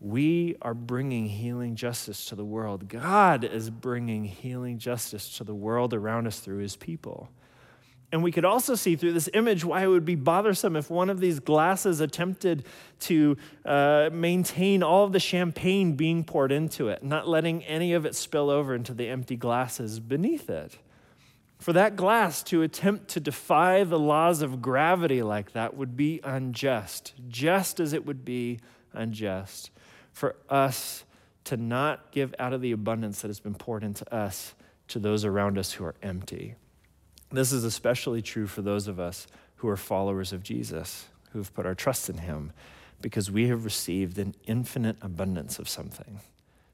we 0.00 0.56
are 0.62 0.74
bringing 0.74 1.26
healing 1.26 1.76
justice 1.76 2.24
to 2.26 2.34
the 2.34 2.44
world. 2.44 2.88
God 2.88 3.44
is 3.44 3.70
bringing 3.70 4.24
healing 4.24 4.78
justice 4.78 5.36
to 5.36 5.44
the 5.44 5.54
world 5.54 5.94
around 5.94 6.26
us 6.26 6.40
through 6.40 6.58
his 6.58 6.74
people. 6.74 7.28
And 8.12 8.24
we 8.24 8.32
could 8.32 8.44
also 8.44 8.74
see 8.74 8.96
through 8.96 9.12
this 9.12 9.28
image 9.34 9.64
why 9.64 9.84
it 9.84 9.86
would 9.86 10.04
be 10.04 10.16
bothersome 10.16 10.74
if 10.74 10.90
one 10.90 11.10
of 11.10 11.20
these 11.20 11.38
glasses 11.38 12.00
attempted 12.00 12.64
to 13.00 13.36
uh, 13.64 14.10
maintain 14.12 14.82
all 14.82 15.04
of 15.04 15.12
the 15.12 15.20
champagne 15.20 15.92
being 15.94 16.24
poured 16.24 16.50
into 16.50 16.88
it, 16.88 17.04
not 17.04 17.28
letting 17.28 17.62
any 17.64 17.92
of 17.92 18.04
it 18.04 18.16
spill 18.16 18.50
over 18.50 18.74
into 18.74 18.92
the 18.92 19.08
empty 19.08 19.36
glasses 19.36 20.00
beneath 20.00 20.50
it. 20.50 20.78
For 21.60 21.72
that 21.74 21.94
glass 21.94 22.42
to 22.44 22.62
attempt 22.62 23.08
to 23.08 23.20
defy 23.20 23.84
the 23.84 23.98
laws 23.98 24.42
of 24.42 24.62
gravity 24.62 25.22
like 25.22 25.52
that 25.52 25.76
would 25.76 25.96
be 25.96 26.20
unjust, 26.24 27.12
just 27.28 27.78
as 27.78 27.92
it 27.92 28.06
would 28.06 28.24
be 28.24 28.58
unjust 28.92 29.70
for 30.12 30.36
us 30.48 31.04
to 31.44 31.56
not 31.56 32.10
give 32.12 32.34
out 32.38 32.52
of 32.52 32.60
the 32.60 32.72
abundance 32.72 33.20
that 33.20 33.28
has 33.28 33.40
been 33.40 33.54
poured 33.54 33.84
into 33.84 34.12
us 34.12 34.54
to 34.88 34.98
those 34.98 35.24
around 35.24 35.58
us 35.58 35.72
who 35.72 35.84
are 35.84 35.94
empty. 36.02 36.56
This 37.32 37.52
is 37.52 37.64
especially 37.64 38.22
true 38.22 38.46
for 38.46 38.62
those 38.62 38.88
of 38.88 38.98
us 38.98 39.26
who 39.56 39.68
are 39.68 39.76
followers 39.76 40.32
of 40.32 40.42
Jesus, 40.42 41.06
who 41.32 41.38
have 41.38 41.54
put 41.54 41.66
our 41.66 41.74
trust 41.74 42.08
in 42.08 42.18
him, 42.18 42.52
because 43.00 43.30
we 43.30 43.48
have 43.48 43.64
received 43.64 44.18
an 44.18 44.34
infinite 44.46 44.96
abundance 45.00 45.58
of 45.58 45.68
something. 45.68 46.20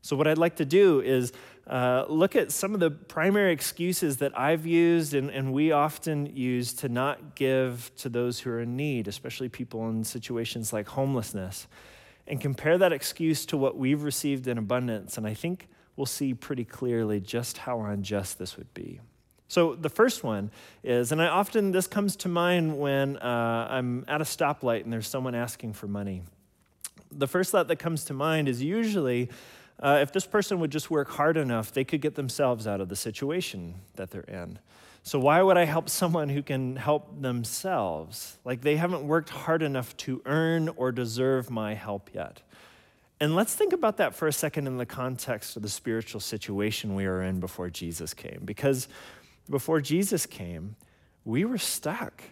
So, 0.00 0.14
what 0.14 0.28
I'd 0.28 0.38
like 0.38 0.56
to 0.56 0.64
do 0.64 1.00
is 1.00 1.32
uh, 1.66 2.04
look 2.08 2.36
at 2.36 2.52
some 2.52 2.74
of 2.74 2.80
the 2.80 2.92
primary 2.92 3.52
excuses 3.52 4.18
that 4.18 4.38
I've 4.38 4.64
used 4.64 5.14
and, 5.14 5.30
and 5.30 5.52
we 5.52 5.72
often 5.72 6.26
use 6.26 6.72
to 6.74 6.88
not 6.88 7.34
give 7.34 7.90
to 7.96 8.08
those 8.08 8.38
who 8.38 8.50
are 8.50 8.60
in 8.60 8.76
need, 8.76 9.08
especially 9.08 9.48
people 9.48 9.88
in 9.88 10.04
situations 10.04 10.72
like 10.72 10.86
homelessness, 10.86 11.66
and 12.28 12.40
compare 12.40 12.78
that 12.78 12.92
excuse 12.92 13.44
to 13.46 13.56
what 13.56 13.76
we've 13.76 14.04
received 14.04 14.46
in 14.46 14.58
abundance. 14.58 15.18
And 15.18 15.26
I 15.26 15.34
think 15.34 15.68
we'll 15.96 16.06
see 16.06 16.34
pretty 16.34 16.64
clearly 16.64 17.18
just 17.18 17.58
how 17.58 17.80
unjust 17.80 18.38
this 18.38 18.56
would 18.56 18.72
be. 18.74 19.00
So, 19.48 19.74
the 19.74 19.88
first 19.88 20.24
one 20.24 20.50
is, 20.82 21.12
and 21.12 21.22
I 21.22 21.28
often, 21.28 21.70
this 21.70 21.86
comes 21.86 22.16
to 22.16 22.28
mind 22.28 22.78
when 22.78 23.16
uh, 23.18 23.68
I'm 23.70 24.04
at 24.08 24.20
a 24.20 24.24
stoplight 24.24 24.82
and 24.82 24.92
there's 24.92 25.06
someone 25.06 25.34
asking 25.34 25.74
for 25.74 25.86
money. 25.86 26.22
The 27.12 27.28
first 27.28 27.52
thought 27.52 27.68
that 27.68 27.76
comes 27.76 28.04
to 28.06 28.12
mind 28.12 28.48
is 28.48 28.62
usually 28.62 29.30
uh, 29.80 29.98
if 30.00 30.12
this 30.12 30.26
person 30.26 30.58
would 30.60 30.70
just 30.70 30.90
work 30.90 31.10
hard 31.10 31.36
enough, 31.36 31.72
they 31.72 31.84
could 31.84 32.00
get 32.00 32.14
themselves 32.14 32.66
out 32.66 32.80
of 32.80 32.88
the 32.88 32.96
situation 32.96 33.74
that 33.96 34.10
they're 34.10 34.22
in. 34.22 34.58
So, 35.02 35.18
why 35.18 35.42
would 35.42 35.56
I 35.56 35.64
help 35.64 35.88
someone 36.02 36.28
who 36.28 36.42
can 36.42 36.76
help 36.76 37.20
themselves? 37.20 38.38
Like 38.44 38.62
they 38.62 38.76
haven't 38.76 39.06
worked 39.06 39.30
hard 39.30 39.62
enough 39.62 39.96
to 39.98 40.22
earn 40.24 40.70
or 40.70 40.92
deserve 40.92 41.50
my 41.50 41.74
help 41.74 42.10
yet. 42.14 42.42
And 43.18 43.34
let's 43.34 43.54
think 43.54 43.72
about 43.72 43.96
that 43.96 44.14
for 44.14 44.28
a 44.28 44.32
second 44.32 44.66
in 44.66 44.76
the 44.76 44.84
context 44.84 45.56
of 45.56 45.62
the 45.62 45.70
spiritual 45.70 46.20
situation 46.20 46.94
we 46.94 47.06
were 47.06 47.22
in 47.22 47.40
before 47.40 47.70
Jesus 47.70 48.12
came. 48.12 48.42
Because 48.44 48.88
before 49.50 49.80
Jesus 49.80 50.26
came, 50.26 50.76
we 51.24 51.44
were 51.44 51.58
stuck. 51.58 52.22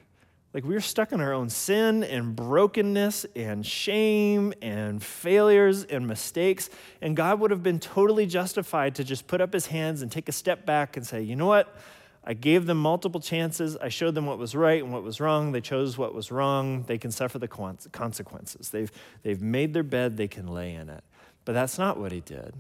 Like 0.55 0.65
we 0.65 0.75
were 0.75 0.81
stuck 0.81 1.11
in 1.11 1.21
our 1.21 1.33
own 1.33 1.51
sin 1.51 2.05
and 2.05 2.37
brokenness 2.37 3.27
and 3.35 3.67
shame 3.67 4.55
and 4.63 5.03
failures 5.03 5.83
and 5.83 6.07
mistakes. 6.07 6.71
And 7.03 7.17
God 7.17 7.41
would 7.41 7.51
have 7.51 7.65
been 7.65 7.81
totally 7.81 8.25
justified 8.25 8.95
to 8.95 9.05
just 9.05 9.27
put 9.27 9.41
up 9.41 9.53
his 9.53 9.67
hands 9.67 10.01
and 10.01 10.13
take 10.13 10.29
a 10.29 10.33
step 10.33 10.65
back 10.65 10.97
and 10.97 11.05
say, 11.05 11.23
you 11.23 11.35
know 11.35 11.47
what? 11.47 11.77
I 12.23 12.35
gave 12.35 12.67
them 12.67 12.79
multiple 12.79 13.21
chances. 13.21 13.77
I 13.77 13.89
showed 13.89 14.15
them 14.15 14.27
what 14.27 14.39
was 14.39 14.55
right 14.55 14.83
and 14.83 14.93
what 14.93 15.03
was 15.03 15.21
wrong. 15.21 15.53
They 15.53 15.61
chose 15.61 15.99
what 15.99 16.15
was 16.15 16.31
wrong. 16.31 16.85
They 16.85 16.99
can 16.99 17.11
suffer 17.11 17.39
the 17.39 17.49
consequences. 17.49 18.71
They've, 18.71 18.91
they've 19.23 19.43
made 19.43 19.75
their 19.75 19.83
bed, 19.83 20.17
they 20.17 20.29
can 20.29 20.47
lay 20.47 20.73
in 20.73 20.89
it. 20.89 21.03
But 21.45 21.53
that's 21.53 21.79
not 21.79 21.99
what 21.99 22.13
he 22.13 22.21
did. 22.21 22.55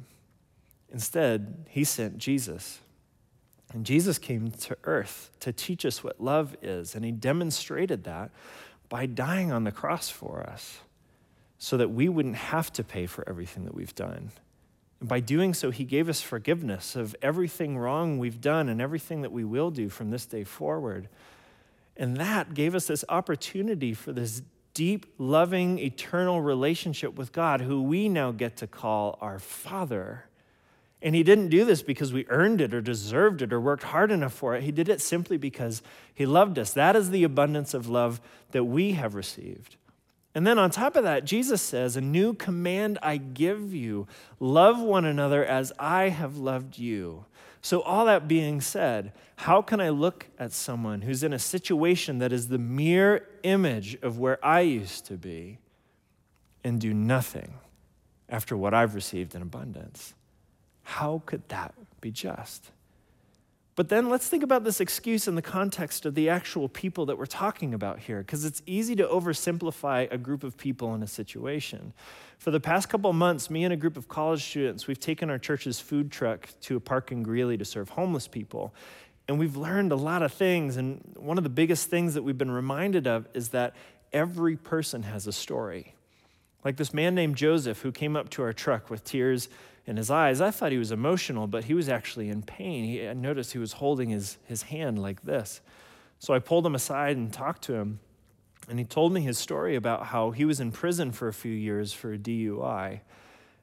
Instead, 0.92 1.64
he 1.68 1.84
sent 1.84 2.18
Jesus 2.18 2.80
and 3.74 3.84
Jesus 3.84 4.18
came 4.18 4.52
to 4.52 4.76
earth 4.84 5.30
to 5.40 5.52
teach 5.52 5.84
us 5.84 6.04
what 6.04 6.20
love 6.20 6.56
is, 6.62 6.94
and 6.94 7.04
he 7.04 7.10
demonstrated 7.10 8.04
that 8.04 8.30
by 8.88 9.04
dying 9.04 9.50
on 9.50 9.64
the 9.64 9.72
cross 9.72 10.08
for 10.08 10.44
us 10.48 10.78
so 11.58 11.76
that 11.76 11.90
we 11.90 12.08
wouldn't 12.08 12.36
have 12.36 12.72
to 12.74 12.84
pay 12.84 13.06
for 13.06 13.28
everything 13.28 13.64
that 13.64 13.74
we've 13.74 13.94
done. 13.94 14.30
And 15.00 15.08
by 15.08 15.18
doing 15.18 15.54
so, 15.54 15.72
he 15.72 15.82
gave 15.84 16.08
us 16.08 16.20
forgiveness 16.20 16.94
of 16.94 17.16
everything 17.20 17.76
wrong 17.76 18.18
we've 18.18 18.40
done 18.40 18.68
and 18.68 18.80
everything 18.80 19.22
that 19.22 19.32
we 19.32 19.44
will 19.44 19.70
do 19.70 19.88
from 19.88 20.10
this 20.10 20.24
day 20.24 20.44
forward. 20.44 21.08
And 21.96 22.16
that 22.18 22.54
gave 22.54 22.76
us 22.76 22.86
this 22.86 23.04
opportunity 23.08 23.92
for 23.92 24.12
this 24.12 24.42
deep, 24.72 25.06
loving, 25.18 25.78
eternal 25.80 26.40
relationship 26.40 27.16
with 27.16 27.32
God, 27.32 27.60
who 27.60 27.82
we 27.82 28.08
now 28.08 28.30
get 28.30 28.56
to 28.58 28.66
call 28.66 29.18
our 29.20 29.38
Father. 29.38 30.26
And 31.04 31.14
he 31.14 31.22
didn't 31.22 31.50
do 31.50 31.66
this 31.66 31.82
because 31.82 32.14
we 32.14 32.24
earned 32.30 32.62
it 32.62 32.72
or 32.72 32.80
deserved 32.80 33.42
it 33.42 33.52
or 33.52 33.60
worked 33.60 33.82
hard 33.82 34.10
enough 34.10 34.32
for 34.32 34.56
it. 34.56 34.62
He 34.62 34.72
did 34.72 34.88
it 34.88 35.02
simply 35.02 35.36
because 35.36 35.82
he 36.14 36.24
loved 36.24 36.58
us. 36.58 36.72
That 36.72 36.96
is 36.96 37.10
the 37.10 37.24
abundance 37.24 37.74
of 37.74 37.90
love 37.90 38.22
that 38.52 38.64
we 38.64 38.92
have 38.92 39.14
received. 39.14 39.76
And 40.34 40.46
then 40.46 40.58
on 40.58 40.70
top 40.70 40.96
of 40.96 41.04
that, 41.04 41.26
Jesus 41.26 41.60
says, 41.60 41.94
A 41.94 42.00
new 42.00 42.32
command 42.32 42.98
I 43.02 43.18
give 43.18 43.74
you 43.74 44.08
love 44.40 44.80
one 44.80 45.04
another 45.04 45.44
as 45.44 45.74
I 45.78 46.08
have 46.08 46.38
loved 46.38 46.78
you. 46.78 47.26
So, 47.60 47.82
all 47.82 48.06
that 48.06 48.26
being 48.26 48.60
said, 48.60 49.12
how 49.36 49.62
can 49.62 49.80
I 49.80 49.88
look 49.90 50.26
at 50.38 50.52
someone 50.52 51.02
who's 51.02 51.22
in 51.22 51.32
a 51.32 51.38
situation 51.38 52.18
that 52.18 52.32
is 52.32 52.48
the 52.48 52.58
mere 52.58 53.26
image 53.42 53.96
of 54.02 54.18
where 54.18 54.44
I 54.44 54.60
used 54.60 55.06
to 55.06 55.14
be 55.14 55.58
and 56.62 56.80
do 56.80 56.92
nothing 56.92 57.54
after 58.28 58.56
what 58.56 58.74
I've 58.74 58.94
received 58.94 59.34
in 59.34 59.40
abundance? 59.40 60.14
How 60.84 61.22
could 61.26 61.48
that 61.48 61.74
be 62.00 62.10
just? 62.10 62.70
But 63.76 63.88
then 63.88 64.08
let's 64.08 64.28
think 64.28 64.44
about 64.44 64.62
this 64.62 64.80
excuse 64.80 65.26
in 65.26 65.34
the 65.34 65.42
context 65.42 66.06
of 66.06 66.14
the 66.14 66.28
actual 66.28 66.68
people 66.68 67.06
that 67.06 67.18
we're 67.18 67.26
talking 67.26 67.74
about 67.74 67.98
here, 67.98 68.18
because 68.18 68.44
it's 68.44 68.62
easy 68.66 68.94
to 68.94 69.04
oversimplify 69.04 70.06
a 70.12 70.16
group 70.16 70.44
of 70.44 70.56
people 70.56 70.94
in 70.94 71.02
a 71.02 71.08
situation. 71.08 71.92
For 72.38 72.52
the 72.52 72.60
past 72.60 72.88
couple 72.88 73.12
months, 73.12 73.50
me 73.50 73.64
and 73.64 73.72
a 73.72 73.76
group 73.76 73.96
of 73.96 74.06
college 74.06 74.44
students, 74.44 74.86
we've 74.86 75.00
taken 75.00 75.28
our 75.28 75.38
church's 75.38 75.80
food 75.80 76.12
truck 76.12 76.48
to 76.62 76.76
a 76.76 76.80
park 76.80 77.10
in 77.10 77.24
Greeley 77.24 77.56
to 77.56 77.64
serve 77.64 77.88
homeless 77.88 78.28
people. 78.28 78.72
And 79.26 79.40
we've 79.40 79.56
learned 79.56 79.90
a 79.90 79.96
lot 79.96 80.22
of 80.22 80.32
things. 80.32 80.76
And 80.76 81.00
one 81.16 81.38
of 81.38 81.42
the 81.42 81.50
biggest 81.50 81.88
things 81.88 82.14
that 82.14 82.22
we've 82.22 82.38
been 82.38 82.52
reminded 82.52 83.08
of 83.08 83.26
is 83.34 83.48
that 83.48 83.74
every 84.12 84.54
person 84.54 85.02
has 85.02 85.26
a 85.26 85.32
story. 85.32 85.94
Like 86.64 86.76
this 86.76 86.94
man 86.94 87.14
named 87.14 87.36
Joseph 87.36 87.82
who 87.82 87.92
came 87.92 88.16
up 88.16 88.30
to 88.30 88.42
our 88.42 88.52
truck 88.52 88.88
with 88.90 89.04
tears 89.04 89.48
in 89.86 89.96
his 89.96 90.10
eyes. 90.10 90.40
I 90.40 90.50
thought 90.50 90.72
he 90.72 90.78
was 90.78 90.90
emotional, 90.90 91.46
but 91.46 91.64
he 91.64 91.74
was 91.74 91.88
actually 91.88 92.30
in 92.30 92.42
pain. 92.42 92.84
He, 92.84 93.06
I 93.06 93.12
noticed 93.12 93.52
he 93.52 93.58
was 93.58 93.74
holding 93.74 94.08
his, 94.08 94.38
his 94.46 94.62
hand 94.62 95.00
like 95.00 95.22
this. 95.22 95.60
So 96.18 96.32
I 96.32 96.38
pulled 96.38 96.64
him 96.64 96.74
aside 96.74 97.16
and 97.16 97.32
talked 97.32 97.62
to 97.64 97.74
him. 97.74 98.00
And 98.66 98.78
he 98.78 98.84
told 98.86 99.12
me 99.12 99.20
his 99.20 99.36
story 99.36 99.76
about 99.76 100.06
how 100.06 100.30
he 100.30 100.46
was 100.46 100.58
in 100.58 100.72
prison 100.72 101.12
for 101.12 101.28
a 101.28 101.34
few 101.34 101.52
years 101.52 101.92
for 101.92 102.14
a 102.14 102.18
DUI. 102.18 103.00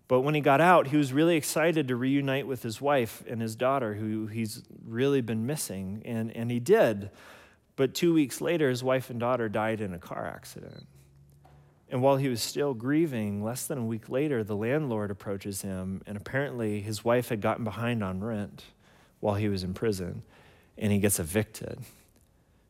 But 0.07 0.21
when 0.21 0.35
he 0.35 0.41
got 0.41 0.61
out, 0.61 0.87
he 0.87 0.97
was 0.97 1.11
really 1.11 1.37
excited 1.37 1.87
to 1.87 1.95
reunite 1.95 2.45
with 2.45 2.61
his 2.61 2.79
wife 2.79 3.23
and 3.27 3.41
his 3.41 3.55
daughter, 3.55 3.95
who 3.95 4.27
he's 4.27 4.61
really 4.85 5.21
been 5.21 5.47
missing. 5.47 6.03
And, 6.05 6.35
and 6.35 6.51
he 6.51 6.59
did. 6.59 7.09
But 7.75 7.95
two 7.95 8.13
weeks 8.13 8.41
later, 8.41 8.69
his 8.69 8.83
wife 8.83 9.09
and 9.09 9.19
daughter 9.19 9.49
died 9.49 9.81
in 9.81 9.93
a 9.93 9.97
car 9.97 10.27
accident. 10.27 10.85
And 11.91 12.01
while 12.01 12.15
he 12.15 12.29
was 12.29 12.41
still 12.41 12.73
grieving, 12.73 13.43
less 13.43 13.67
than 13.67 13.77
a 13.77 13.85
week 13.85 14.07
later, 14.07 14.45
the 14.45 14.55
landlord 14.55 15.11
approaches 15.11 15.61
him, 15.61 16.01
and 16.07 16.15
apparently 16.15 16.79
his 16.79 17.03
wife 17.03 17.27
had 17.27 17.41
gotten 17.41 17.65
behind 17.65 18.01
on 18.01 18.23
rent 18.23 18.63
while 19.19 19.35
he 19.35 19.49
was 19.49 19.63
in 19.63 19.73
prison, 19.73 20.23
and 20.77 20.93
he 20.93 20.99
gets 20.99 21.19
evicted. 21.19 21.79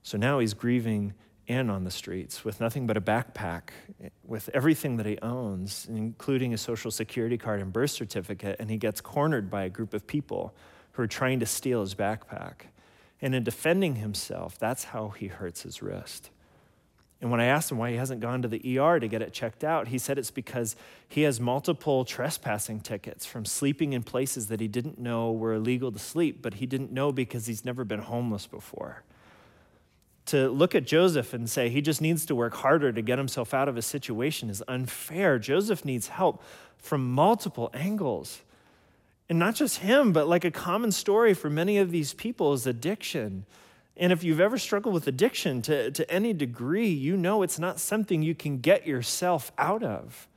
So 0.02 0.18
now 0.18 0.40
he's 0.40 0.56
grieving 0.56 1.14
and 1.48 1.70
on 1.70 1.84
the 1.84 1.92
streets 1.92 2.44
with 2.44 2.60
nothing 2.60 2.88
but 2.88 2.98
a 2.98 3.02
backpack, 3.02 3.70
with 4.26 4.50
everything 4.56 4.98
that 4.98 5.06
he 5.06 5.20
owns, 5.22 5.86
including 5.88 6.54
a 6.54 6.58
social 6.58 6.90
security 6.90 7.38
card 7.38 7.62
and 7.62 7.72
birth 7.72 7.92
certificate, 7.92 8.56
and 8.60 8.72
he 8.72 8.78
gets 8.78 9.02
cornered 9.02 9.52
by 9.52 9.64
a 9.64 9.70
group 9.70 9.94
of 9.94 10.08
people 10.08 10.56
who 10.94 11.04
are 11.04 11.08
trying 11.08 11.40
to 11.40 11.46
steal 11.46 11.82
his 11.82 11.94
backpack. 11.94 12.68
And 13.22 13.36
in 13.36 13.44
defending 13.44 13.96
himself, 13.96 14.58
that's 14.58 14.86
how 14.86 15.10
he 15.10 15.28
hurts 15.28 15.62
his 15.62 15.84
wrist. 15.84 16.32
And 17.22 17.30
when 17.30 17.40
I 17.40 17.46
asked 17.46 17.72
him 17.72 17.78
why 17.78 17.92
he 17.92 17.98
hasn't 17.98 18.20
gone 18.20 18.42
to 18.42 18.48
the 18.48 18.80
ER 18.80 19.00
to 19.00 19.08
get 19.08 19.22
it 19.22 19.32
checked 19.32 19.64
out, 19.64 19.90
he 19.90 20.00
said 20.00 20.18
it's 20.18 20.32
because 20.32 20.76
he 21.08 21.22
has 21.22 21.40
multiple 21.40 22.04
trespassing 22.04 22.80
tickets 22.80 23.28
from 23.28 23.46
sleeping 23.46 23.94
in 23.94 24.02
places 24.02 24.48
that 24.48 24.60
he 24.60 24.68
didn't 24.68 24.98
know 24.98 25.32
were 25.32 25.54
illegal 25.54 25.92
to 25.92 26.00
sleep, 26.00 26.42
but 26.42 26.56
he 26.56 26.66
didn't 26.66 26.92
know 26.92 27.12
because 27.12 27.46
he's 27.46 27.64
never 27.64 27.84
been 27.84 28.00
homeless 28.00 28.48
before. 28.48 29.04
To 30.28 30.50
look 30.50 30.74
at 30.74 30.86
Joseph 30.88 31.34
and 31.34 31.48
say 31.48 31.70
he 31.70 31.82
just 31.82 32.02
needs 32.02 32.26
to 32.26 32.34
work 32.34 32.56
harder 32.56 32.92
to 32.92 33.02
get 33.04 33.20
himself 33.20 33.54
out 33.54 33.70
of 33.70 33.78
a 33.78 33.82
situation 33.84 34.50
is 34.50 34.64
unfair. 34.68 35.38
Joseph 35.38 35.86
needs 35.86 36.08
help 36.08 36.44
from 36.78 37.12
multiple 37.12 37.70
angles. 37.76 38.42
And 39.30 39.38
not 39.38 39.54
just 39.54 39.80
him, 39.80 40.12
but 40.12 40.28
like 40.28 40.44
a 40.44 40.52
common 40.52 40.92
story 40.92 41.36
for 41.36 41.52
many 41.52 41.78
of 41.78 41.92
these 41.92 42.14
people 42.14 42.54
is 42.54 42.66
addiction 42.66 43.46
and 44.02 44.12
if 44.12 44.24
you've 44.24 44.40
ever 44.40 44.58
struggled 44.58 44.96
with 44.96 45.08
addiction 45.08 45.62
to, 45.62 45.92
to 45.92 46.12
any 46.12 46.34
degree, 46.34 46.90
you 46.90 47.16
know 47.16 47.44
it's 47.44 47.60
not 47.60 47.80
something 47.80 48.24
you 48.24 48.34
can 48.34 48.58
get 48.58 48.88
yourself 48.88 49.52
out 49.60 49.84
of. 49.84 50.28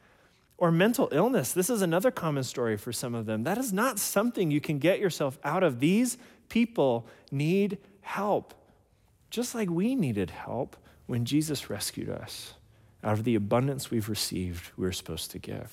Or 0.59 0.71
mental 0.71 1.09
illness. 1.13 1.53
This 1.53 1.71
is 1.71 1.81
another 1.81 2.11
common 2.11 2.45
story 2.45 2.77
for 2.77 2.93
some 2.93 3.15
of 3.15 3.25
them. 3.25 3.45
That 3.45 3.57
is 3.57 3.73
not 3.73 3.99
something 3.99 4.51
you 4.51 4.61
can 4.61 4.79
get 4.79 5.01
yourself 5.01 5.39
out 5.43 5.63
of. 5.63 5.81
These 5.81 6.19
people 6.51 7.07
need 7.33 7.79
help, 8.03 8.53
just 9.31 9.55
like 9.55 9.71
we 9.71 9.95
needed 9.95 10.31
help 10.31 10.77
when 11.07 11.25
Jesus 11.25 11.71
rescued 11.71 12.11
us. 12.11 12.53
Out 13.03 13.15
of 13.15 13.25
the 13.25 13.35
abundance 13.35 13.91
we've 13.91 14.11
received, 14.11 14.73
we're 14.77 14.93
supposed 14.93 15.31
to 15.31 15.39
give. 15.39 15.73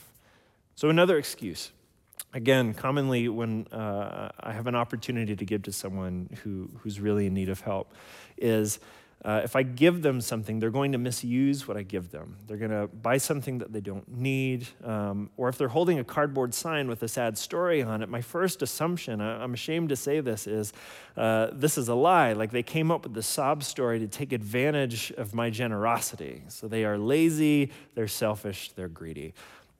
So, 0.75 0.89
another 0.89 1.17
excuse 1.17 1.71
again, 2.33 2.73
commonly 2.73 3.29
when 3.29 3.67
uh, 3.71 4.29
I 4.39 4.51
have 4.51 4.67
an 4.67 4.75
opportunity 4.75 5.35
to 5.35 5.45
give 5.45 5.63
to 5.63 5.71
someone 5.71 6.29
who, 6.43 6.69
who's 6.79 6.99
really 6.99 7.25
in 7.27 7.33
need 7.33 7.49
of 7.49 7.61
help, 7.61 7.93
is 8.37 8.79
Uh, 9.23 9.41
if 9.43 9.55
I 9.55 9.61
give 9.61 10.01
them 10.01 10.19
something, 10.19 10.59
they're 10.59 10.71
going 10.71 10.93
to 10.93 10.97
misuse 10.97 11.67
what 11.67 11.77
I 11.77 11.83
give 11.83 12.09
them. 12.09 12.37
They're 12.47 12.57
going 12.57 12.71
to 12.71 12.87
buy 12.87 13.19
something 13.19 13.59
that 13.59 13.71
they 13.71 13.79
don't 13.79 14.07
need. 14.07 14.67
Um, 14.83 15.29
or 15.37 15.47
if 15.47 15.57
they're 15.59 15.73
holding 15.73 15.99
a 15.99 16.03
cardboard 16.03 16.53
sign 16.55 16.87
with 16.87 17.03
a 17.03 17.07
sad 17.07 17.37
story 17.37 17.83
on 17.83 18.01
it, 18.01 18.09
my 18.09 18.21
first 18.21 18.63
assumption, 18.63 19.21
I, 19.21 19.43
am 19.43 19.53
ashamed 19.53 19.89
to 19.89 19.95
say 19.95 20.21
this, 20.21 20.47
is 20.47 20.73
uh, 21.17 21.49
this 21.53 21.77
is 21.77 21.87
a 21.87 21.93
lie. 21.93 22.33
Like 22.33 22.51
they 22.51 22.63
came 22.63 22.89
up 22.89 23.03
with 23.03 23.13
the 23.13 23.21
sob 23.21 23.61
story 23.61 23.99
to 23.99 24.07
take 24.07 24.33
advantage 24.33 25.13
of 25.17 25.35
my 25.35 25.51
generosity. 25.51 26.41
So 26.47 26.67
they 26.67 26.83
are 26.83 26.97
lazy, 26.97 27.69
they're 27.93 28.07
selfish, 28.07 28.71
they're 28.75 28.89
greedy. 28.89 29.33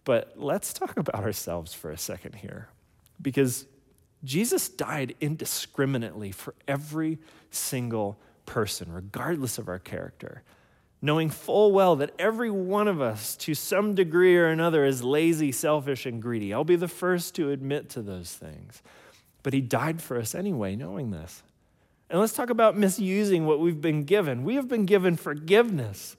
But 0.04 0.34
let's 0.36 0.74
talk 0.74 0.98
about 0.98 1.24
ourselves 1.24 1.74
for 1.74 1.92
a 1.92 1.98
second 1.98 2.36
here. 2.36 2.70
Because 3.22 3.68
Jesus 4.24 4.70
died 4.70 5.16
indiscriminately 5.22 6.32
for 6.32 6.54
every 6.68 7.20
single 7.50 8.20
person, 8.46 8.92
regardless 8.92 9.58
of 9.58 9.68
our 9.68 9.80
character, 9.80 10.44
knowing 11.02 11.30
full 11.30 11.72
well 11.72 11.96
that 11.96 12.14
every 12.20 12.52
one 12.52 12.88
of 12.88 13.02
us, 13.02 13.36
to 13.36 13.56
some 13.56 13.96
degree 13.96 14.38
or 14.38 14.48
another, 14.48 14.86
is 14.86 15.04
lazy, 15.04 15.52
selfish, 15.52 16.06
and 16.06 16.22
greedy. 16.22 16.54
I'll 16.54 16.64
be 16.64 16.76
the 16.76 16.88
first 16.88 17.36
to 17.36 17.52
admit 17.52 17.90
to 17.92 18.02
those 18.02 18.34
things. 18.34 18.82
But 19.44 19.54
he 19.54 19.62
died 19.62 20.02
for 20.02 20.18
us 20.18 20.36
anyway, 20.36 20.76
knowing 20.76 21.12
this. 21.12 21.42
And 22.10 22.20
let's 22.20 22.34
talk 22.34 22.50
about 22.50 22.78
misusing 22.78 23.46
what 23.46 23.60
we've 23.60 23.82
been 23.82 24.04
given. 24.04 24.44
We 24.44 24.56
have 24.56 24.68
been 24.68 24.86
given 24.86 25.16
forgiveness. 25.16 26.18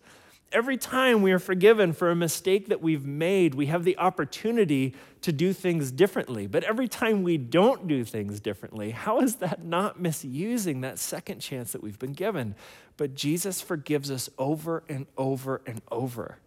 Every 0.52 0.76
time 0.76 1.22
we 1.22 1.32
are 1.32 1.38
forgiven 1.38 1.94
for 1.94 2.10
a 2.10 2.16
mistake 2.16 2.68
that 2.68 2.82
we've 2.82 3.06
made, 3.06 3.54
we 3.54 3.66
have 3.66 3.84
the 3.84 3.96
opportunity 3.96 4.94
to 5.22 5.32
do 5.32 5.54
things 5.54 5.90
differently. 5.90 6.46
But 6.46 6.64
every 6.64 6.88
time 6.88 7.22
we 7.22 7.38
don't 7.38 7.88
do 7.88 8.04
things 8.04 8.38
differently, 8.38 8.90
how 8.90 9.20
is 9.20 9.36
that 9.36 9.64
not 9.64 9.98
misusing 9.98 10.82
that 10.82 10.98
second 10.98 11.40
chance 11.40 11.72
that 11.72 11.82
we've 11.82 11.98
been 11.98 12.12
given? 12.12 12.54
But 12.98 13.14
Jesus 13.14 13.62
forgives 13.62 14.10
us 14.10 14.28
over 14.36 14.82
and 14.90 15.06
over 15.16 15.62
and 15.66 15.80
over. 15.90 16.38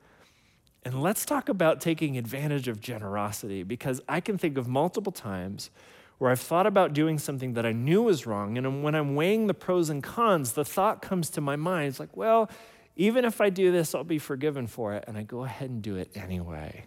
And 0.83 1.01
let's 1.01 1.25
talk 1.25 1.49
about 1.49 1.81
taking 1.81 2.15
advantage 2.15 2.67
of 2.67 2.79
generosity 2.79 3.63
because 3.63 4.01
I 4.07 4.19
can 4.19 4.37
think 4.37 4.55
of 4.55 4.67
multiple 4.67 5.11
times 5.11 5.71
where 6.19 6.29
I've 6.29 6.39
thought 6.39 6.67
about 6.67 6.93
doing 6.93 7.17
something 7.17 7.55
that 7.55 7.65
I 7.65 7.71
knew 7.71 8.03
was 8.03 8.27
wrong. 8.27 8.57
And 8.57 8.83
when 8.83 8.93
I'm 8.93 9.15
weighing 9.15 9.47
the 9.47 9.53
pros 9.55 9.89
and 9.89 10.03
cons, 10.03 10.53
the 10.53 10.63
thought 10.63 11.01
comes 11.01 11.29
to 11.31 11.41
my 11.41 11.55
mind 11.55 11.87
it's 11.89 11.99
like, 11.99 12.15
well, 12.15 12.49
even 12.95 13.25
if 13.25 13.41
I 13.41 13.49
do 13.49 13.71
this, 13.71 13.93
I'll 13.93 14.03
be 14.03 14.19
forgiven 14.19 14.67
for 14.67 14.93
it. 14.93 15.03
And 15.07 15.17
I 15.17 15.23
go 15.23 15.43
ahead 15.43 15.69
and 15.69 15.81
do 15.81 15.95
it 15.95 16.11
anyway. 16.15 16.85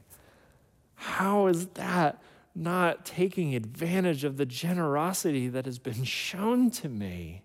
How 0.94 1.46
is 1.46 1.66
that 1.68 2.22
not 2.54 3.04
taking 3.04 3.54
advantage 3.54 4.24
of 4.24 4.36
the 4.36 4.46
generosity 4.46 5.48
that 5.48 5.66
has 5.66 5.78
been 5.78 6.04
shown 6.04 6.70
to 6.72 6.88
me? 6.88 7.42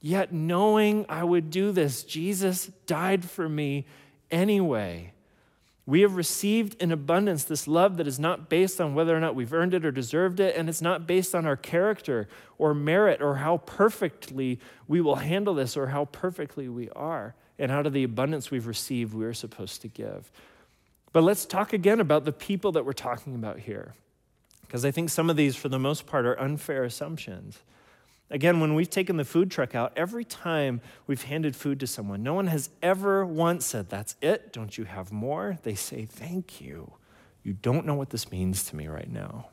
Yet, 0.00 0.32
knowing 0.32 1.06
I 1.08 1.24
would 1.24 1.48
do 1.48 1.72
this, 1.72 2.04
Jesus 2.04 2.70
died 2.86 3.24
for 3.24 3.48
me 3.48 3.86
anyway. 4.30 5.14
We 5.86 6.02
have 6.02 6.16
received 6.16 6.80
in 6.82 6.92
abundance 6.92 7.44
this 7.44 7.66
love 7.66 7.96
that 7.96 8.06
is 8.06 8.18
not 8.18 8.48
based 8.48 8.80
on 8.80 8.94
whether 8.94 9.16
or 9.16 9.20
not 9.20 9.34
we've 9.34 9.52
earned 9.52 9.74
it 9.74 9.84
or 9.84 9.90
deserved 9.90 10.40
it, 10.40 10.56
and 10.56 10.68
it's 10.68 10.80
not 10.80 11.06
based 11.06 11.34
on 11.34 11.46
our 11.46 11.56
character 11.56 12.28
or 12.58 12.74
merit 12.74 13.20
or 13.20 13.36
how 13.36 13.58
perfectly 13.58 14.60
we 14.88 15.00
will 15.00 15.16
handle 15.16 15.54
this 15.54 15.76
or 15.76 15.88
how 15.88 16.06
perfectly 16.06 16.68
we 16.68 16.88
are. 16.90 17.34
And 17.58 17.70
out 17.70 17.86
of 17.86 17.92
the 17.92 18.04
abundance 18.04 18.50
we've 18.50 18.66
received, 18.66 19.14
we 19.14 19.24
are 19.24 19.34
supposed 19.34 19.82
to 19.82 19.88
give. 19.88 20.30
But 21.12 21.22
let's 21.22 21.46
talk 21.46 21.72
again 21.72 22.00
about 22.00 22.24
the 22.24 22.32
people 22.32 22.72
that 22.72 22.84
we're 22.84 22.92
talking 22.92 23.34
about 23.36 23.60
here, 23.60 23.94
because 24.62 24.84
I 24.84 24.90
think 24.90 25.10
some 25.10 25.30
of 25.30 25.36
these, 25.36 25.54
for 25.54 25.68
the 25.68 25.78
most 25.78 26.06
part, 26.06 26.26
are 26.26 26.38
unfair 26.40 26.82
assumptions. 26.82 27.60
Again, 28.30 28.58
when 28.58 28.74
we've 28.74 28.90
taken 28.90 29.16
the 29.16 29.24
food 29.24 29.50
truck 29.50 29.76
out, 29.76 29.92
every 29.96 30.24
time 30.24 30.80
we've 31.06 31.22
handed 31.22 31.54
food 31.54 31.78
to 31.80 31.86
someone, 31.86 32.24
no 32.24 32.34
one 32.34 32.48
has 32.48 32.70
ever 32.82 33.24
once 33.24 33.66
said, 33.66 33.88
That's 33.88 34.16
it, 34.20 34.52
don't 34.52 34.76
you 34.76 34.84
have 34.84 35.12
more? 35.12 35.58
They 35.62 35.76
say, 35.76 36.04
Thank 36.04 36.60
you. 36.60 36.94
You 37.44 37.52
don't 37.52 37.86
know 37.86 37.94
what 37.94 38.10
this 38.10 38.32
means 38.32 38.64
to 38.64 38.76
me 38.76 38.88
right 38.88 39.10
now. 39.10 39.50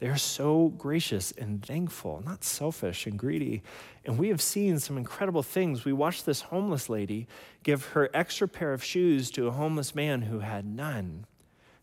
They 0.00 0.06
are 0.08 0.16
so 0.16 0.68
gracious 0.78 1.32
and 1.32 1.64
thankful, 1.64 2.22
not 2.24 2.44
selfish 2.44 3.06
and 3.06 3.18
greedy. 3.18 3.62
And 4.04 4.16
we 4.16 4.28
have 4.28 4.40
seen 4.40 4.78
some 4.78 4.96
incredible 4.96 5.42
things. 5.42 5.84
We 5.84 5.92
watched 5.92 6.24
this 6.24 6.42
homeless 6.42 6.88
lady 6.88 7.26
give 7.64 7.84
her 7.86 8.08
extra 8.14 8.46
pair 8.46 8.72
of 8.72 8.84
shoes 8.84 9.30
to 9.32 9.48
a 9.48 9.52
homeless 9.52 9.94
man 9.94 10.22
who 10.22 10.38
had 10.38 10.64
none. 10.64 11.26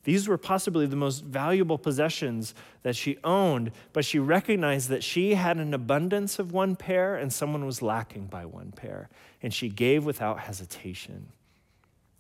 These 0.06 0.28
were 0.28 0.38
possibly 0.38 0.86
the 0.86 0.96
most 0.96 1.24
valuable 1.24 1.80
possessions 1.80 2.54
that 2.84 2.96
she 2.96 3.18
owned, 3.24 3.72
but 3.92 4.06
she 4.06 4.20
recognized 4.20 4.88
that 4.90 5.04
she 5.04 5.34
had 5.34 5.58
an 5.58 5.74
abundance 5.74 6.38
of 6.38 6.54
one 6.54 6.76
pair 6.76 7.16
and 7.16 7.34
someone 7.34 7.66
was 7.66 7.82
lacking 7.82 8.28
by 8.28 8.46
one 8.46 8.72
pair. 8.72 9.10
And 9.42 9.54
she 9.54 9.68
gave 9.68 10.06
without 10.06 10.42
hesitation. 10.42 11.30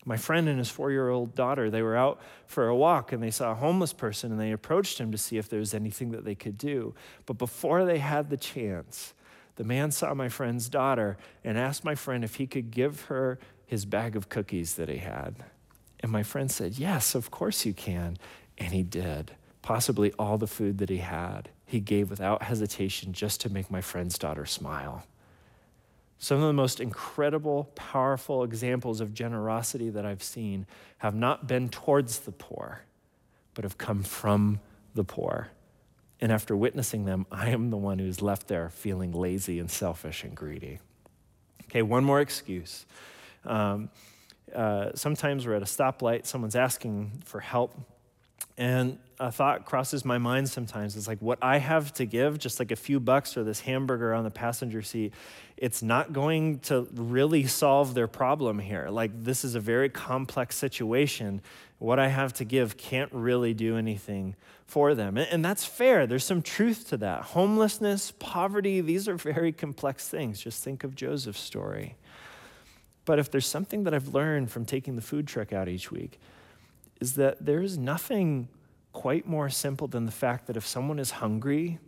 My 0.05 0.17
friend 0.17 0.47
and 0.47 0.59
his 0.59 0.69
four 0.69 0.91
year 0.91 1.09
old 1.09 1.33
daughter, 1.33 1.71
they 1.71 1.81
were 1.81 1.95
out 1.95 2.21
for 2.45 2.67
a 2.67 2.75
walk 2.75 3.11
and 3.11 3.21
they 3.21 3.31
saw 3.31 3.51
a 3.51 3.55
homeless 3.55 3.91
person 3.91 4.31
and 4.31 4.39
they 4.39 4.51
approached 4.51 4.99
him 4.99 5.11
to 5.11 5.17
see 5.17 5.37
if 5.37 5.49
there 5.49 5.59
was 5.59 5.73
anything 5.73 6.11
that 6.11 6.23
they 6.23 6.35
could 6.35 6.57
do. 6.57 6.93
But 7.25 7.39
before 7.39 7.85
they 7.85 7.97
had 7.97 8.29
the 8.29 8.37
chance, 8.37 9.15
the 9.55 9.63
man 9.63 9.91
saw 9.91 10.13
my 10.13 10.29
friend's 10.29 10.69
daughter 10.69 11.17
and 11.43 11.57
asked 11.57 11.83
my 11.83 11.95
friend 11.95 12.23
if 12.23 12.35
he 12.35 12.45
could 12.45 12.69
give 12.69 13.01
her 13.05 13.39
his 13.65 13.85
bag 13.85 14.15
of 14.15 14.29
cookies 14.29 14.75
that 14.75 14.89
he 14.89 14.97
had. 14.97 15.35
And 16.01 16.11
my 16.11 16.21
friend 16.21 16.51
said, 16.51 16.77
Yes, 16.77 17.15
of 17.15 17.31
course 17.31 17.65
you 17.65 17.73
can. 17.73 18.17
And 18.57 18.73
he 18.73 18.83
did. 18.83 19.31
Possibly 19.63 20.13
all 20.19 20.37
the 20.37 20.45
food 20.45 20.77
that 20.77 20.89
he 20.89 20.97
had, 20.97 21.49
he 21.65 21.79
gave 21.79 22.11
without 22.11 22.43
hesitation 22.43 23.11
just 23.11 23.41
to 23.41 23.49
make 23.49 23.71
my 23.71 23.81
friend's 23.81 24.19
daughter 24.19 24.45
smile. 24.45 25.03
Some 26.17 26.37
of 26.37 26.43
the 26.47 26.53
most 26.53 26.79
incredible, 26.79 27.65
powerful 27.75 28.43
examples 28.43 29.01
of 29.01 29.13
generosity 29.13 29.89
that 29.89 30.05
I've 30.05 30.23
seen 30.23 30.65
have 30.99 31.13
not 31.13 31.47
been 31.47 31.69
towards 31.69 32.19
the 32.19 32.31
poor, 32.31 32.81
but 33.53 33.63
have 33.63 33.77
come 33.77 34.01
from 34.03 34.59
the 34.93 35.03
poor. 35.03 35.49
And 36.21 36.31
after 36.31 36.55
witnessing 36.55 37.05
them, 37.05 37.25
I 37.31 37.49
am 37.49 37.69
the 37.69 37.77
one 37.77 37.99
who's 37.99 38.21
left 38.21 38.47
there 38.47 38.69
feeling 38.69 39.11
lazy 39.11 39.59
and 39.59 39.69
selfish 39.69 40.23
and 40.23 40.35
greedy. 40.35 40.79
Okay, 41.65 41.81
one 41.81 42.05
more 42.05 42.21
excuse. 42.21 42.85
Um, 43.43 43.89
uh, 44.53 44.91
sometimes 44.95 45.45
we're 45.45 45.55
at 45.55 45.61
a 45.61 45.65
stoplight, 45.65 46.25
someone's 46.25 46.55
asking 46.55 47.21
for 47.25 47.41
help, 47.41 47.75
and 48.57 48.97
a 49.19 49.31
thought 49.31 49.65
crosses 49.65 50.03
my 50.05 50.17
mind 50.17 50.49
sometimes. 50.49 50.95
It's 50.95 51.07
like 51.07 51.21
what 51.21 51.39
I 51.41 51.57
have 51.57 51.93
to 51.95 52.05
give, 52.05 52.37
just 52.37 52.59
like 52.59 52.71
a 52.71 52.75
few 52.75 52.99
bucks 52.99 53.37
or 53.37 53.43
this 53.43 53.61
hamburger 53.61 54.13
on 54.13 54.23
the 54.23 54.31
passenger 54.31 54.81
seat, 54.81 55.13
it's 55.57 55.81
not 55.81 56.13
going 56.13 56.59
to 56.59 56.87
really 56.93 57.47
solve 57.47 57.93
their 57.93 58.07
problem 58.07 58.59
here. 58.59 58.89
Like, 58.89 59.11
this 59.23 59.45
is 59.45 59.55
a 59.55 59.59
very 59.59 59.89
complex 59.89 60.57
situation. 60.57 61.41
What 61.79 61.99
I 61.99 62.07
have 62.07 62.33
to 62.33 62.45
give 62.45 62.77
can't 62.77 63.11
really 63.13 63.53
do 63.53 63.77
anything 63.77 64.35
for 64.65 64.95
them. 64.95 65.17
And 65.17 65.45
that's 65.45 65.65
fair. 65.65 66.07
There's 66.07 66.25
some 66.25 66.41
truth 66.41 66.89
to 66.89 66.97
that. 66.97 67.21
Homelessness, 67.21 68.11
poverty, 68.19 68.81
these 68.81 69.07
are 69.07 69.15
very 69.15 69.51
complex 69.51 70.07
things. 70.07 70.41
Just 70.41 70.63
think 70.63 70.83
of 70.83 70.95
Joseph's 70.95 71.39
story. 71.39 71.95
But 73.05 73.19
if 73.19 73.29
there's 73.31 73.45
something 73.45 73.83
that 73.83 73.93
I've 73.93 74.09
learned 74.09 74.51
from 74.51 74.65
taking 74.65 74.95
the 74.95 75.01
food 75.01 75.27
truck 75.27 75.53
out 75.53 75.69
each 75.69 75.91
week, 75.91 76.19
is 77.01 77.13
that 77.15 77.45
there 77.45 77.61
is 77.61 77.77
nothing 77.77 78.47
quite 78.93 79.27
more 79.27 79.49
simple 79.49 79.87
than 79.87 80.05
the 80.05 80.11
fact 80.11 80.47
that 80.47 80.55
if 80.55 80.65
someone 80.65 80.99
is 80.99 81.11
hungry, 81.11 81.79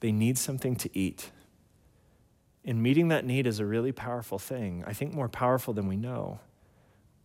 they 0.00 0.12
need 0.12 0.36
something 0.36 0.74
to 0.76 0.90
eat. 0.98 1.30
And 2.64 2.82
meeting 2.82 3.08
that 3.08 3.24
need 3.24 3.46
is 3.46 3.60
a 3.60 3.64
really 3.64 3.92
powerful 3.92 4.38
thing, 4.38 4.84
I 4.86 4.92
think 4.92 5.14
more 5.14 5.28
powerful 5.28 5.72
than 5.72 5.88
we 5.88 5.96
know. 5.96 6.40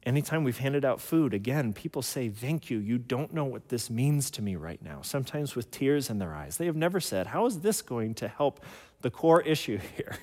Anytime 0.04 0.44
we've 0.44 0.60
handed 0.60 0.86
out 0.86 1.02
food, 1.02 1.34
again, 1.34 1.74
people 1.74 2.04
say, 2.04 2.30
Thank 2.30 2.70
you. 2.70 2.78
You 2.78 3.00
don't 3.00 3.34
know 3.34 3.44
what 3.44 3.70
this 3.70 3.90
means 3.90 4.30
to 4.32 4.44
me 4.44 4.56
right 4.56 4.82
now, 4.82 5.02
sometimes 5.02 5.56
with 5.56 5.72
tears 5.72 6.12
in 6.12 6.20
their 6.20 6.36
eyes. 6.36 6.58
They 6.58 6.68
have 6.68 6.76
never 6.76 7.00
said, 7.00 7.28
How 7.28 7.48
is 7.48 7.62
this 7.62 7.82
going 7.82 8.14
to 8.16 8.28
help 8.28 8.64
the 9.02 9.10
core 9.10 9.42
issue 9.42 9.80
here? 9.96 10.18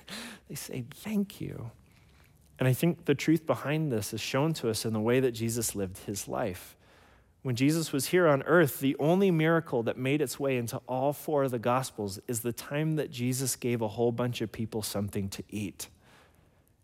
They 0.48 0.55
say, 0.55 0.85
Thank 0.88 1.40
you. 1.40 1.72
And 2.62 2.68
I 2.68 2.75
think 2.75 3.07
the 3.07 3.16
truth 3.16 3.44
behind 3.44 3.90
this 3.90 4.14
is 4.14 4.20
shown 4.20 4.53
to 4.53 4.70
us 4.70 4.85
in 4.85 4.92
the 4.92 5.01
way 5.01 5.18
that 5.18 5.33
Jesus 5.33 5.75
lived 5.75 5.98
his 6.07 6.29
life. 6.29 6.77
When 7.42 7.57
Jesus 7.57 7.92
was 7.92 8.07
here 8.07 8.29
on 8.29 8.44
earth, 8.44 8.79
the 8.79 8.94
only 9.01 9.33
miracle 9.33 9.83
that 9.83 9.98
made 9.98 10.20
its 10.20 10.38
way 10.38 10.57
into 10.57 10.77
all 10.87 11.12
four 11.12 11.42
of 11.42 11.51
the 11.51 11.59
Gospels 11.59 12.20
is 12.29 12.38
the 12.38 12.53
time 12.53 12.94
that 12.94 13.11
Jesus 13.11 13.57
gave 13.57 13.83
a 13.83 13.88
whole 13.88 14.12
bunch 14.12 14.40
of 14.40 14.53
people 14.53 14.81
something 14.81 15.29
to 15.31 15.42
eat. 15.51 15.88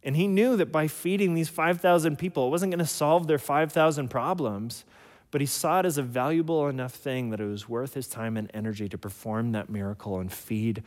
And 0.03 0.17
he 0.17 0.27
knew 0.27 0.57
that 0.57 0.73
by 0.73 0.88
feeding 0.88 1.35
these 1.35 1.49
5,000 1.49 2.19
people, 2.19 2.49
it 2.49 2.51
wasn't 2.51 2.73
going 2.73 2.85
to 2.85 2.85
solve 2.85 3.29
their 3.29 3.38
5,000 3.38 4.09
problems, 4.09 4.85
but 5.31 5.41
he 5.41 5.47
saw 5.47 5.79
it 5.79 5.87
as 5.87 5.97
a 5.97 6.03
valuable 6.03 6.67
enough 6.67 6.95
thing 6.95 7.31
that 7.31 7.38
it 7.38 7.47
was 7.47 7.69
worth 7.69 7.95
his 7.95 8.09
time 8.09 8.37
and 8.37 8.51
energy 8.53 8.88
to 8.88 8.99
perform 8.99 9.53
that 9.53 9.71
miracle 9.71 10.19
and 10.19 10.33
feed 10.33 10.83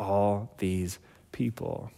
all 0.00 0.52
these 0.58 0.98
people. 1.30 1.92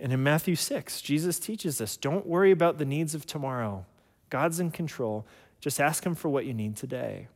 And 0.00 0.12
in 0.12 0.22
Matthew 0.22 0.56
6, 0.56 1.00
Jesus 1.00 1.38
teaches 1.38 1.80
us 1.80 1.96
don't 1.96 2.26
worry 2.26 2.50
about 2.50 2.78
the 2.78 2.84
needs 2.84 3.14
of 3.14 3.26
tomorrow. 3.26 3.86
God's 4.30 4.60
in 4.60 4.70
control. 4.70 5.26
Just 5.60 5.80
ask 5.80 6.04
Him 6.04 6.14
for 6.14 6.28
what 6.28 6.44
you 6.44 6.54
need 6.54 6.76
today. 6.76 7.28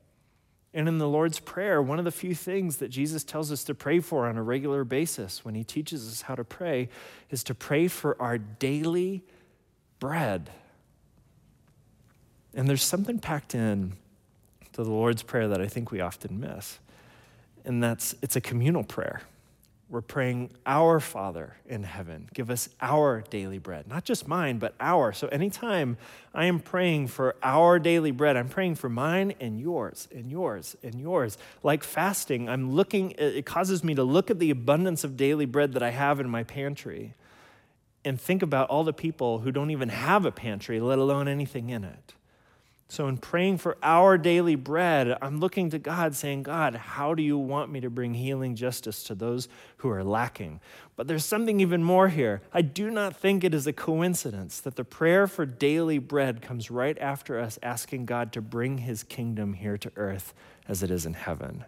And 0.74 0.86
in 0.86 0.98
the 0.98 1.08
Lord's 1.08 1.40
Prayer, 1.40 1.80
one 1.80 1.98
of 1.98 2.04
the 2.04 2.10
few 2.10 2.34
things 2.34 2.76
that 2.76 2.88
Jesus 2.88 3.24
tells 3.24 3.50
us 3.50 3.64
to 3.64 3.74
pray 3.74 4.00
for 4.00 4.26
on 4.26 4.36
a 4.36 4.42
regular 4.42 4.84
basis 4.84 5.44
when 5.44 5.54
he 5.54 5.64
teaches 5.64 6.06
us 6.06 6.22
how 6.22 6.34
to 6.34 6.44
pray 6.44 6.88
is 7.30 7.42
to 7.44 7.54
pray 7.54 7.88
for 7.88 8.20
our 8.20 8.36
daily 8.36 9.24
bread. 9.98 10.50
And 12.52 12.68
there's 12.68 12.82
something 12.82 13.18
packed 13.18 13.54
in 13.54 13.94
to 14.74 14.82
the 14.82 14.90
Lord's 14.90 15.22
Prayer 15.22 15.48
that 15.48 15.60
I 15.60 15.66
think 15.66 15.90
we 15.90 16.00
often 16.00 16.38
miss. 16.38 16.78
And 17.64 17.82
that's 17.82 18.14
it's 18.22 18.36
a 18.36 18.40
communal 18.40 18.84
prayer. 18.84 19.22
We're 19.90 20.02
praying, 20.02 20.50
Our 20.66 21.00
Father 21.00 21.56
in 21.66 21.82
heaven, 21.82 22.28
give 22.34 22.50
us 22.50 22.68
our 22.78 23.22
daily 23.30 23.56
bread. 23.56 23.88
Not 23.88 24.04
just 24.04 24.28
mine, 24.28 24.58
but 24.58 24.74
our. 24.78 25.14
So 25.14 25.28
anytime 25.28 25.96
I 26.34 26.44
am 26.44 26.60
praying 26.60 27.08
for 27.08 27.36
our 27.42 27.78
daily 27.78 28.10
bread, 28.10 28.36
I'm 28.36 28.50
praying 28.50 28.74
for 28.74 28.90
mine 28.90 29.32
and 29.40 29.58
yours 29.58 30.06
and 30.14 30.30
yours 30.30 30.76
and 30.82 31.00
yours. 31.00 31.38
Like 31.62 31.82
fasting, 31.82 32.50
I'm 32.50 32.72
looking, 32.72 33.12
it 33.12 33.46
causes 33.46 33.82
me 33.82 33.94
to 33.94 34.04
look 34.04 34.30
at 34.30 34.38
the 34.38 34.50
abundance 34.50 35.04
of 35.04 35.16
daily 35.16 35.46
bread 35.46 35.72
that 35.72 35.82
I 35.82 35.90
have 35.90 36.20
in 36.20 36.28
my 36.28 36.42
pantry 36.42 37.14
and 38.04 38.20
think 38.20 38.42
about 38.42 38.68
all 38.68 38.84
the 38.84 38.92
people 38.92 39.38
who 39.38 39.50
don't 39.50 39.70
even 39.70 39.88
have 39.88 40.26
a 40.26 40.32
pantry, 40.32 40.80
let 40.80 40.98
alone 40.98 41.28
anything 41.28 41.70
in 41.70 41.84
it. 41.84 42.14
So, 42.90 43.06
in 43.06 43.18
praying 43.18 43.58
for 43.58 43.76
our 43.82 44.16
daily 44.16 44.54
bread, 44.54 45.14
I'm 45.20 45.40
looking 45.40 45.68
to 45.70 45.78
God 45.78 46.14
saying, 46.14 46.44
God, 46.44 46.74
how 46.74 47.12
do 47.12 47.22
you 47.22 47.36
want 47.36 47.70
me 47.70 47.80
to 47.80 47.90
bring 47.90 48.14
healing 48.14 48.56
justice 48.56 49.02
to 49.04 49.14
those 49.14 49.46
who 49.78 49.90
are 49.90 50.02
lacking? 50.02 50.60
But 50.96 51.06
there's 51.06 51.26
something 51.26 51.60
even 51.60 51.84
more 51.84 52.08
here. 52.08 52.40
I 52.50 52.62
do 52.62 52.90
not 52.90 53.14
think 53.14 53.44
it 53.44 53.52
is 53.52 53.66
a 53.66 53.74
coincidence 53.74 54.58
that 54.60 54.76
the 54.76 54.84
prayer 54.84 55.26
for 55.26 55.44
daily 55.44 55.98
bread 55.98 56.40
comes 56.40 56.70
right 56.70 56.98
after 56.98 57.38
us 57.38 57.58
asking 57.62 58.06
God 58.06 58.32
to 58.32 58.40
bring 58.40 58.78
his 58.78 59.02
kingdom 59.02 59.52
here 59.52 59.76
to 59.76 59.92
earth 59.96 60.32
as 60.66 60.82
it 60.82 60.90
is 60.90 61.04
in 61.04 61.12
heaven. 61.12 61.66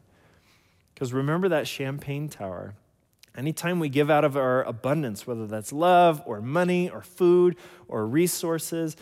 Because 0.94 1.12
remember 1.12 1.50
that 1.50 1.68
champagne 1.68 2.30
tower. 2.30 2.74
Anytime 3.36 3.78
we 3.78 3.90
give 3.90 4.10
out 4.10 4.24
of 4.24 4.38
our 4.38 4.64
abundance, 4.64 5.26
whether 5.26 5.46
that's 5.46 5.72
love 5.72 6.22
or 6.24 6.40
money 6.40 6.88
or 6.88 7.02
food 7.02 7.56
or 7.88 8.06
resources, 8.06 8.96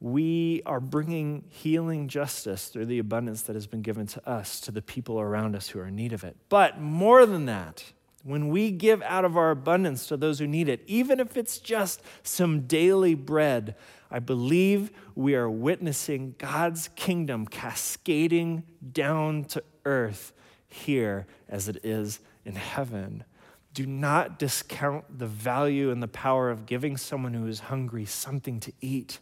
we 0.00 0.62
are 0.64 0.80
bringing 0.80 1.44
healing 1.48 2.08
justice 2.08 2.68
through 2.68 2.86
the 2.86 2.98
abundance 2.98 3.42
that 3.42 3.54
has 3.54 3.66
been 3.66 3.82
given 3.82 4.06
to 4.06 4.28
us, 4.28 4.60
to 4.60 4.70
the 4.70 4.82
people 4.82 5.20
around 5.20 5.56
us 5.56 5.68
who 5.68 5.80
are 5.80 5.86
in 5.86 5.96
need 5.96 6.12
of 6.12 6.22
it. 6.22 6.36
But 6.48 6.80
more 6.80 7.26
than 7.26 7.46
that, 7.46 7.84
when 8.22 8.48
we 8.48 8.70
give 8.70 9.02
out 9.02 9.24
of 9.24 9.36
our 9.36 9.50
abundance 9.50 10.06
to 10.08 10.16
those 10.16 10.38
who 10.38 10.46
need 10.46 10.68
it, 10.68 10.82
even 10.86 11.18
if 11.18 11.36
it's 11.36 11.58
just 11.58 12.02
some 12.22 12.62
daily 12.62 13.14
bread, 13.14 13.74
I 14.10 14.18
believe 14.20 14.90
we 15.14 15.34
are 15.34 15.50
witnessing 15.50 16.34
God's 16.38 16.88
kingdom 16.88 17.46
cascading 17.46 18.64
down 18.92 19.44
to 19.46 19.62
earth 19.84 20.32
here 20.68 21.26
as 21.48 21.68
it 21.68 21.84
is 21.84 22.20
in 22.44 22.54
heaven. 22.54 23.24
Do 23.74 23.86
not 23.86 24.38
discount 24.38 25.18
the 25.18 25.26
value 25.26 25.90
and 25.90 26.02
the 26.02 26.08
power 26.08 26.50
of 26.50 26.66
giving 26.66 26.96
someone 26.96 27.34
who 27.34 27.46
is 27.46 27.60
hungry 27.60 28.04
something 28.04 28.60
to 28.60 28.72
eat 28.80 29.18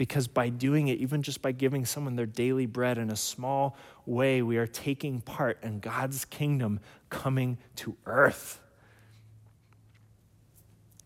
because 0.00 0.26
by 0.26 0.48
doing 0.48 0.88
it, 0.88 0.98
even 0.98 1.20
just 1.20 1.42
by 1.42 1.52
giving 1.52 1.84
someone 1.84 2.16
their 2.16 2.24
daily 2.24 2.64
bread 2.64 2.96
in 2.96 3.10
a 3.10 3.16
small 3.16 3.76
way, 4.06 4.40
we 4.40 4.56
are 4.56 4.66
taking 4.66 5.20
part 5.20 5.62
in 5.62 5.78
God's 5.78 6.24
kingdom 6.24 6.80
coming 7.10 7.58
to 7.76 7.94
earth. 8.06 8.62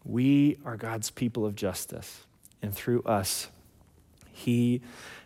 We 0.04 0.58
are 0.64 0.76
God's 0.76 1.10
people 1.10 1.44
of 1.44 1.56
justice, 1.56 2.22
and 2.62 2.72
through 2.72 3.02
us, 3.02 3.48
He 4.30 4.80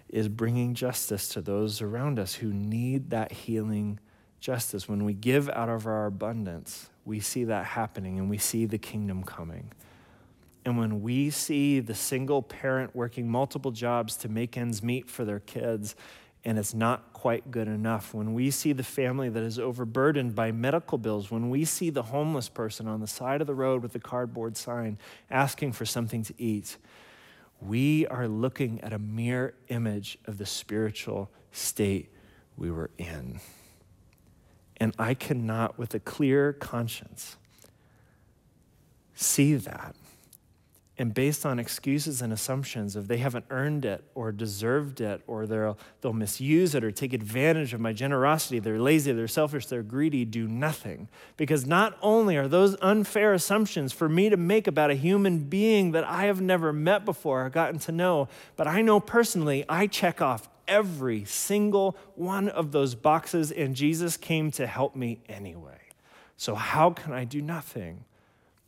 is 0.09 0.29
bringing 0.29 0.73
justice 0.73 1.29
to 1.29 1.43
those 1.43 1.83
around 1.83 2.19
us 2.19 2.37
who 2.37 2.51
need 2.51 3.11
that 3.11 3.33
healing 3.33 4.01
justice. 4.41 4.89
When 4.89 5.05
we 5.05 5.13
give 5.13 5.51
out 5.51 5.69
of 5.69 5.87
our 5.87 6.07
abundance, 6.07 6.89
we 7.05 7.21
see 7.21 7.45
that 7.45 7.67
happening 7.67 8.19
and 8.19 8.31
we 8.31 8.39
see 8.39 8.65
the 8.65 8.79
kingdom 8.79 9.25
coming. 9.25 9.73
And 10.69 10.77
when 10.77 11.01
we 11.01 11.31
see 11.31 11.81
the 11.81 11.95
single 11.95 12.43
parent 12.43 12.95
working 12.95 13.27
multiple 13.27 13.71
jobs 13.71 14.17
to 14.17 14.29
make 14.29 14.59
ends 14.59 14.83
meet 14.83 15.09
for 15.09 15.25
their 15.25 15.41
kids, 15.41 15.97
and 16.45 16.59
it's 16.59 16.75
not 16.75 17.15
quite 17.15 17.51
good 17.51 17.69
enough, 17.69 18.13
when 18.13 18.35
we 18.35 18.51
see 18.51 18.75
the 18.75 18.83
family 18.83 19.31
that 19.31 19.43
is 19.43 19.59
overburdened 19.59 20.35
by 20.35 20.53
medical 20.53 20.99
bills, 20.99 21.31
when 21.31 21.49
we 21.49 21.65
see 21.65 21.89
the 21.89 22.03
homeless 22.03 22.51
person 22.51 22.87
on 22.87 23.01
the 23.01 23.07
side 23.07 23.41
of 23.41 23.47
the 23.47 23.55
road 23.55 23.83
with 23.83 23.95
a 23.95 23.99
cardboard 23.99 24.59
sign 24.59 24.99
asking 25.31 25.73
for 25.73 25.87
something 25.87 26.23
to 26.23 26.35
eat, 26.37 26.77
we 27.63 28.07
are 28.09 28.29
looking 28.29 28.79
at 28.83 28.93
a 28.93 28.99
mere 28.99 29.55
image 29.69 30.19
of 30.27 30.37
the 30.37 30.45
spiritual 30.45 31.31
state 31.51 32.13
we 32.59 32.71
were 32.71 32.91
in. 32.99 33.41
And 34.77 34.95
I 34.99 35.15
cannot, 35.15 35.79
with 35.79 35.95
a 35.95 35.99
clear 35.99 36.53
conscience, 36.53 37.39
see 39.15 39.55
that 39.55 39.97
and 40.99 41.15
based 41.15 41.47
on 41.47 41.61
excuses 41.61 42.21
and 42.21 42.33
assumptions 42.33 42.97
of 42.97 43.07
they 43.07 43.19
haven't 43.19 43.45
earned 43.51 43.85
it 43.85 44.03
or 44.17 44.33
deserved 44.33 45.01
it 45.01 45.23
or 45.29 45.47
they'll, 45.47 45.79
they'll 46.01 46.13
misuse 46.13 46.75
it 46.75 46.83
or 46.83 46.91
take 46.91 47.13
advantage 47.13 47.73
of 47.73 47.81
my 47.81 47.93
generosity, 47.93 48.59
they're 48.59 48.81
lazy, 48.81 49.13
they're 49.13 49.29
selfish, 49.29 49.67
they're 49.67 49.85
greedy, 49.85 50.25
do 50.25 50.49
nothing. 50.49 51.09
Because 51.37 51.65
not 51.65 51.97
only 52.03 52.37
are 52.37 52.49
those 52.49 52.77
unfair 52.83 53.33
assumptions 53.33 53.93
for 53.93 54.09
me 54.09 54.29
to 54.29 54.37
make 54.37 54.67
about 54.67 54.91
a 54.91 54.95
human 54.95 55.45
being 55.45 55.93
that 55.93 56.03
I 56.03 56.25
have 56.25 56.41
never 56.41 56.73
met 56.73 57.05
before 57.05 57.47
or 57.47 57.51
gotten 57.51 57.79
to 57.81 57.93
know, 57.93 58.29
but 58.57 58.67
I 58.67 58.83
know 58.83 58.99
personally 58.99 59.65
I 59.69 59.87
check 59.87 60.21
off 60.21 60.49
every 60.67 61.25
single 61.25 61.97
one 62.17 62.49
of 62.49 62.73
those 62.73 62.95
boxes, 62.95 63.51
and 63.53 63.75
Jesus 63.75 64.17
came 64.17 64.51
to 64.53 64.67
help 64.67 64.95
me 64.95 65.21
anyway. 65.29 65.79
So, 66.37 66.55
how 66.55 66.91
can 66.91 67.13
I 67.13 67.25
do 67.25 67.41
nothing? 67.41 68.05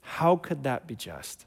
How 0.01 0.37
could 0.37 0.63
that 0.63 0.87
be 0.87 0.97
just? 0.97 1.45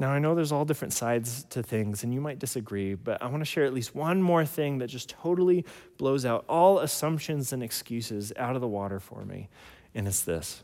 Now, 0.00 0.12
I 0.12 0.18
know 0.18 0.34
there's 0.34 0.50
all 0.50 0.64
different 0.64 0.94
sides 0.94 1.44
to 1.50 1.62
things, 1.62 2.04
and 2.04 2.14
you 2.14 2.22
might 2.22 2.38
disagree, 2.38 2.94
but 2.94 3.20
I 3.20 3.26
want 3.26 3.42
to 3.42 3.44
share 3.44 3.66
at 3.66 3.74
least 3.74 3.94
one 3.94 4.22
more 4.22 4.46
thing 4.46 4.78
that 4.78 4.86
just 4.86 5.10
totally 5.10 5.66
blows 5.98 6.24
out 6.24 6.46
all 6.48 6.78
assumptions 6.78 7.52
and 7.52 7.62
excuses 7.62 8.32
out 8.38 8.54
of 8.54 8.62
the 8.62 8.66
water 8.66 8.98
for 8.98 9.26
me, 9.26 9.50
and 9.94 10.08
it's 10.08 10.22
this. 10.22 10.62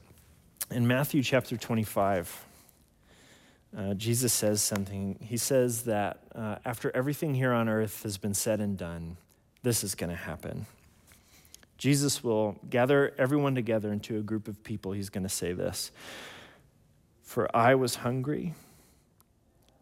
In 0.71 0.87
Matthew 0.87 1.23
chapter 1.23 1.55
25, 1.55 2.47
uh, 3.77 3.93
Jesus 3.93 4.33
says 4.33 4.63
something. 4.63 5.19
He 5.21 5.37
says 5.37 5.83
that 5.83 6.21
uh, 6.35 6.57
after 6.65 6.91
everything 6.97 7.35
here 7.35 7.53
on 7.53 7.69
earth 7.69 8.05
has 8.05 8.17
been 8.17 8.33
said 8.33 8.63
and 8.63 8.79
done, 8.79 9.19
this 9.63 9.85
is 9.85 9.95
going 9.95 10.09
to 10.09 10.17
happen. 10.17 10.65
Jesus 11.77 12.25
will 12.25 12.57
gather 12.71 13.13
everyone 13.19 13.55
together 13.55 13.93
into 13.93 14.17
a 14.17 14.23
group 14.23 14.49
of 14.49 14.65
people. 14.65 14.93
He's 14.93 15.11
going 15.11 15.25
to 15.25 15.29
say 15.29 15.53
this 15.53 15.91
For 17.23 17.55
I 17.55 17.75
was 17.75 17.97
hungry 17.97 18.55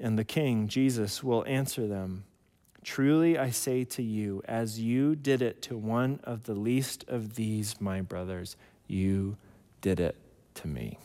And 0.00 0.18
the 0.18 0.24
king, 0.24 0.66
Jesus, 0.66 1.22
will 1.22 1.44
answer 1.46 1.86
them 1.86 2.24
Truly 2.82 3.36
I 3.38 3.50
say 3.50 3.84
to 3.84 4.02
you, 4.02 4.42
as 4.46 4.80
you 4.80 5.14
did 5.14 5.42
it 5.42 5.60
to 5.62 5.76
one 5.76 6.20
of 6.24 6.44
the 6.44 6.54
least 6.54 7.04
of 7.08 7.34
these, 7.34 7.80
my 7.80 8.00
brothers, 8.00 8.56
you 8.86 9.36
did 9.80 10.00
it 10.00 10.16
to 10.54 10.68
me. 10.68 10.98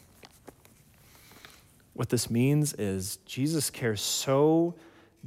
What 1.93 2.09
this 2.09 2.29
means 2.29 2.73
is 2.73 3.17
Jesus 3.25 3.69
cares 3.69 4.01
so 4.01 4.75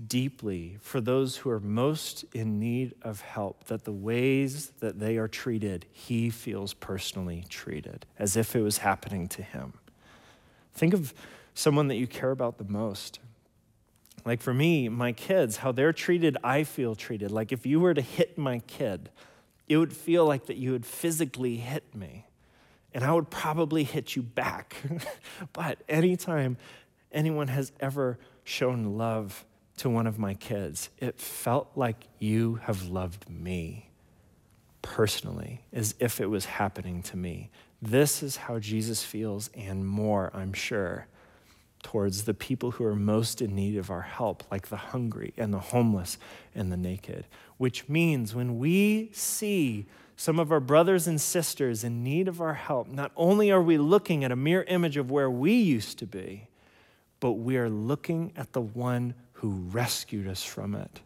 deeply 0.06 0.78
for 0.80 1.00
those 1.00 1.38
who 1.38 1.50
are 1.50 1.60
most 1.60 2.24
in 2.32 2.58
need 2.58 2.94
of 3.02 3.20
help 3.20 3.64
that 3.64 3.84
the 3.84 3.92
ways 3.92 4.72
that 4.80 5.00
they 5.00 5.16
are 5.16 5.28
treated, 5.28 5.86
he 5.92 6.30
feels 6.30 6.72
personally 6.72 7.44
treated, 7.48 8.06
as 8.18 8.36
if 8.36 8.54
it 8.54 8.62
was 8.62 8.78
happening 8.78 9.28
to 9.28 9.42
him. 9.42 9.74
Think 10.74 10.94
of 10.94 11.12
someone 11.54 11.88
that 11.88 11.96
you 11.96 12.06
care 12.06 12.30
about 12.30 12.58
the 12.58 12.64
most. 12.64 13.18
Like 14.24 14.40
for 14.42 14.54
me, 14.54 14.88
my 14.88 15.12
kids, 15.12 15.58
how 15.58 15.72
they're 15.72 15.92
treated, 15.92 16.36
I 16.44 16.64
feel 16.64 16.94
treated. 16.94 17.30
Like 17.30 17.52
if 17.52 17.64
you 17.66 17.80
were 17.80 17.94
to 17.94 18.00
hit 18.02 18.36
my 18.38 18.60
kid, 18.60 19.10
it 19.68 19.76
would 19.76 19.92
feel 19.92 20.26
like 20.26 20.46
that 20.46 20.56
you 20.56 20.72
would 20.72 20.86
physically 20.86 21.56
hit 21.56 21.94
me. 21.94 22.26
And 22.94 23.04
I 23.04 23.12
would 23.12 23.30
probably 23.30 23.84
hit 23.84 24.16
you 24.16 24.22
back. 24.22 24.76
but 25.52 25.82
anytime 25.88 26.56
anyone 27.12 27.48
has 27.48 27.72
ever 27.80 28.18
shown 28.44 28.96
love 28.98 29.44
to 29.78 29.88
one 29.90 30.06
of 30.06 30.18
my 30.18 30.34
kids, 30.34 30.90
it 30.98 31.20
felt 31.20 31.70
like 31.76 32.06
you 32.18 32.56
have 32.64 32.88
loved 32.88 33.28
me. 33.30 33.84
personally, 34.82 35.64
as 35.72 35.94
if 35.98 36.20
it 36.20 36.26
was 36.26 36.46
happening 36.46 37.02
to 37.02 37.16
me. 37.16 37.50
This 37.82 38.22
is 38.22 38.36
how 38.36 38.58
Jesus 38.58 39.04
feels, 39.04 39.50
and 39.54 39.86
more, 39.86 40.30
I'm 40.34 40.52
sure, 40.52 41.06
towards 41.82 42.24
the 42.24 42.34
people 42.34 42.72
who 42.72 42.84
are 42.84 42.96
most 42.96 43.40
in 43.40 43.54
need 43.54 43.76
of 43.76 43.90
our 43.90 44.02
help, 44.02 44.44
like 44.50 44.68
the 44.68 44.76
hungry 44.76 45.32
and 45.36 45.52
the 45.52 45.58
homeless 45.58 46.18
and 46.54 46.72
the 46.72 46.76
naked. 46.76 47.26
Which 47.56 47.88
means 47.88 48.34
when 48.34 48.58
we 48.58 49.10
see 49.12 49.86
some 50.16 50.40
of 50.40 50.50
our 50.50 50.60
brothers 50.60 51.06
and 51.06 51.20
sisters 51.20 51.84
in 51.84 52.02
need 52.02 52.26
of 52.26 52.40
our 52.40 52.54
help, 52.54 52.88
not 52.88 53.12
only 53.16 53.50
are 53.52 53.62
we 53.62 53.78
looking 53.78 54.24
at 54.24 54.32
a 54.32 54.36
mere 54.36 54.62
image 54.64 54.96
of 54.96 55.10
where 55.10 55.30
we 55.30 55.52
used 55.52 55.98
to 56.00 56.06
be, 56.06 56.48
but 57.20 57.32
we 57.32 57.56
are 57.56 57.70
looking 57.70 58.32
at 58.36 58.52
the 58.52 58.60
one 58.60 59.14
who 59.34 59.50
rescued 59.50 60.26
us 60.26 60.42
from 60.42 60.74
it. 60.74 61.00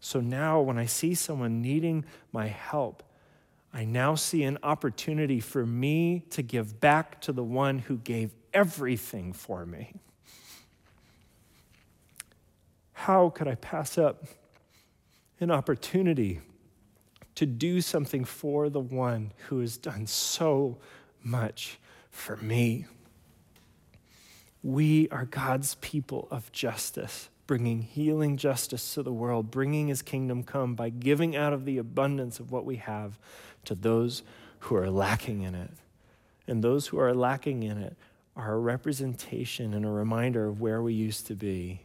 So 0.00 0.20
now, 0.20 0.60
when 0.60 0.78
I 0.78 0.86
see 0.86 1.14
someone 1.14 1.60
needing 1.60 2.04
my 2.32 2.46
help, 2.46 3.02
I 3.72 3.84
now 3.84 4.16
see 4.16 4.42
an 4.42 4.58
opportunity 4.62 5.40
for 5.40 5.64
me 5.64 6.24
to 6.30 6.42
give 6.42 6.80
back 6.80 7.20
to 7.22 7.32
the 7.32 7.44
one 7.44 7.78
who 7.78 7.98
gave 7.98 8.32
everything 8.52 9.32
for 9.32 9.64
me. 9.64 9.94
How 12.92 13.30
could 13.30 13.46
I 13.46 13.54
pass 13.54 13.96
up 13.96 14.24
an 15.38 15.50
opportunity 15.50 16.40
to 17.36 17.46
do 17.46 17.80
something 17.80 18.24
for 18.24 18.68
the 18.68 18.80
one 18.80 19.32
who 19.48 19.60
has 19.60 19.76
done 19.76 20.06
so 20.06 20.78
much 21.22 21.78
for 22.10 22.36
me? 22.38 22.86
We 24.62 25.08
are 25.10 25.24
God's 25.24 25.76
people 25.76 26.28
of 26.30 26.50
justice 26.52 27.30
bringing 27.50 27.82
healing 27.82 28.36
justice 28.36 28.94
to 28.94 29.02
the 29.02 29.12
world, 29.12 29.50
bringing 29.50 29.88
his 29.88 30.02
kingdom 30.02 30.40
come 30.44 30.76
by 30.76 30.88
giving 30.88 31.34
out 31.34 31.52
of 31.52 31.64
the 31.64 31.78
abundance 31.78 32.38
of 32.38 32.52
what 32.52 32.64
we 32.64 32.76
have 32.76 33.18
to 33.64 33.74
those 33.74 34.22
who 34.60 34.76
are 34.76 34.90
lacking 34.90 35.42
in 35.42 35.54
it. 35.54 35.70
And 36.46 36.62
those 36.62 36.88
who 36.88 36.98
are 36.98 37.14
lacking 37.14 37.62
in 37.62 37.78
it 37.78 37.96
are 38.36 38.54
a 38.54 38.58
representation 38.58 39.74
and 39.74 39.84
a 39.84 39.90
reminder 39.90 40.46
of 40.46 40.60
where 40.60 40.82
we 40.82 40.94
used 40.94 41.26
to 41.26 41.34
be, 41.34 41.82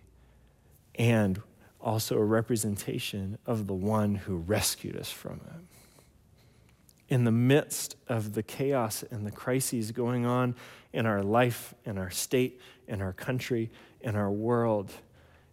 and 0.96 1.42
also 1.82 2.18
a 2.18 2.24
representation 2.24 3.38
of 3.46 3.68
the 3.68 3.74
one 3.74 4.16
who 4.16 4.38
rescued 4.38 4.98
us 4.98 5.12
from 5.12 5.42
it. 5.46 7.14
In 7.14 7.24
the 7.24 7.32
midst 7.32 7.96
of 8.08 8.34
the 8.34 8.42
chaos 8.42 9.04
and 9.12 9.26
the 9.28 9.32
crises 9.32 9.92
going 9.92 10.26
on 10.26 10.56
in 10.94 11.06
our 11.06 11.22
life, 11.22 11.76
in 11.86 11.98
our 12.00 12.10
state, 12.10 12.60
in 12.88 13.02
our 13.02 13.14
country, 13.14 13.70
in 14.02 14.16
our 14.16 14.32
world, 14.32 14.92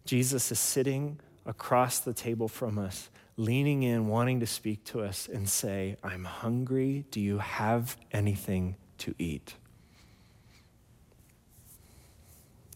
Jesus 0.05 0.51
is 0.51 0.59
sitting 0.59 1.19
across 1.45 1.99
the 1.99 2.13
table 2.13 2.47
from 2.47 2.79
us, 2.79 3.09
leaning 3.37 3.83
in, 3.83 4.07
wanting 4.07 4.39
to 4.39 4.47
speak 4.47 4.83
to 4.85 5.01
us 5.01 5.27
and 5.27 5.47
say, 5.49 5.97
I'm 6.03 6.25
hungry. 6.25 7.05
Do 7.11 7.19
you 7.19 7.39
have 7.39 7.97
anything 8.11 8.75
to 8.99 9.15
eat? 9.17 9.55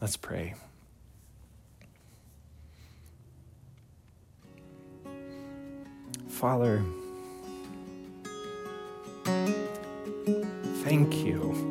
Let's 0.02 0.18
pray. 0.18 0.56
Father, 6.28 6.84
thank 10.84 11.16
you. 11.16 11.64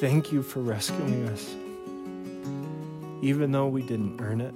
Thank 0.00 0.30
you 0.30 0.42
for 0.42 0.60
rescuing 0.60 1.26
us 1.28 1.54
even 3.22 3.50
though 3.50 3.66
we 3.66 3.82
didn't 3.82 4.20
earn 4.20 4.40
it 4.40 4.54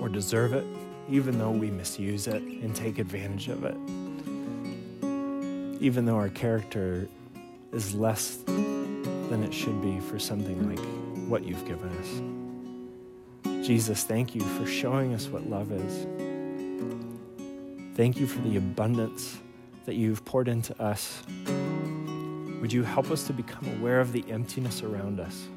or 0.00 0.08
deserve 0.08 0.52
it, 0.52 0.64
even 1.08 1.38
though 1.38 1.50
we 1.50 1.70
misuse 1.70 2.26
it 2.26 2.42
and 2.42 2.74
take 2.74 2.98
advantage 2.98 3.48
of 3.48 3.64
it, 3.64 3.76
even 5.82 6.04
though 6.04 6.16
our 6.16 6.28
character 6.28 7.08
is 7.72 7.94
less 7.94 8.36
than 8.46 9.42
it 9.44 9.52
should 9.54 9.80
be 9.82 10.00
for 10.00 10.18
something 10.18 10.68
like 10.68 10.84
what 11.28 11.44
you've 11.44 11.64
given 11.66 11.88
us. 11.98 13.66
Jesus, 13.66 14.04
thank 14.04 14.34
you 14.34 14.40
for 14.40 14.66
showing 14.66 15.14
us 15.14 15.28
what 15.28 15.48
love 15.48 15.70
is. 15.70 16.06
Thank 17.96 18.18
you 18.18 18.26
for 18.26 18.40
the 18.40 18.56
abundance 18.56 19.38
that 19.84 19.94
you've 19.94 20.24
poured 20.24 20.48
into 20.48 20.80
us. 20.82 21.22
Would 22.60 22.72
you 22.72 22.82
help 22.82 23.10
us 23.10 23.24
to 23.26 23.32
become 23.32 23.66
aware 23.78 24.00
of 24.00 24.12
the 24.12 24.24
emptiness 24.28 24.82
around 24.82 25.20
us? 25.20 25.48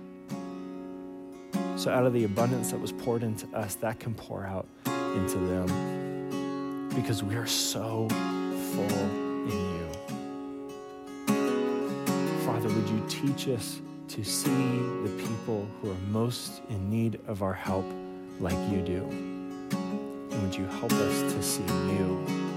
So, 1.83 1.91
out 1.91 2.05
of 2.05 2.13
the 2.13 2.23
abundance 2.23 2.71
that 2.71 2.79
was 2.79 2.93
poured 2.93 3.23
into 3.23 3.45
us, 3.47 3.75
that 3.75 3.99
can 3.99 4.13
pour 4.13 4.45
out 4.45 4.65
into 4.85 5.37
them 5.37 6.87
because 6.95 7.23
we 7.23 7.35
are 7.35 7.45
so 7.45 8.07
full 8.07 9.01
in 9.51 9.59
you. 9.75 9.89
Father, 12.45 12.69
would 12.69 12.87
you 12.87 13.03
teach 13.09 13.49
us 13.49 13.81
to 14.07 14.23
see 14.23 14.49
the 15.03 15.25
people 15.27 15.67
who 15.81 15.91
are 15.91 15.97
most 16.09 16.61
in 16.69 16.89
need 16.89 17.19
of 17.27 17.43
our 17.43 17.51
help 17.53 17.85
like 18.39 18.57
you 18.71 18.81
do? 18.81 19.03
And 19.03 20.41
would 20.41 20.55
you 20.55 20.65
help 20.67 20.93
us 20.93 21.33
to 21.33 21.43
see 21.43 21.63
you? 21.65 22.52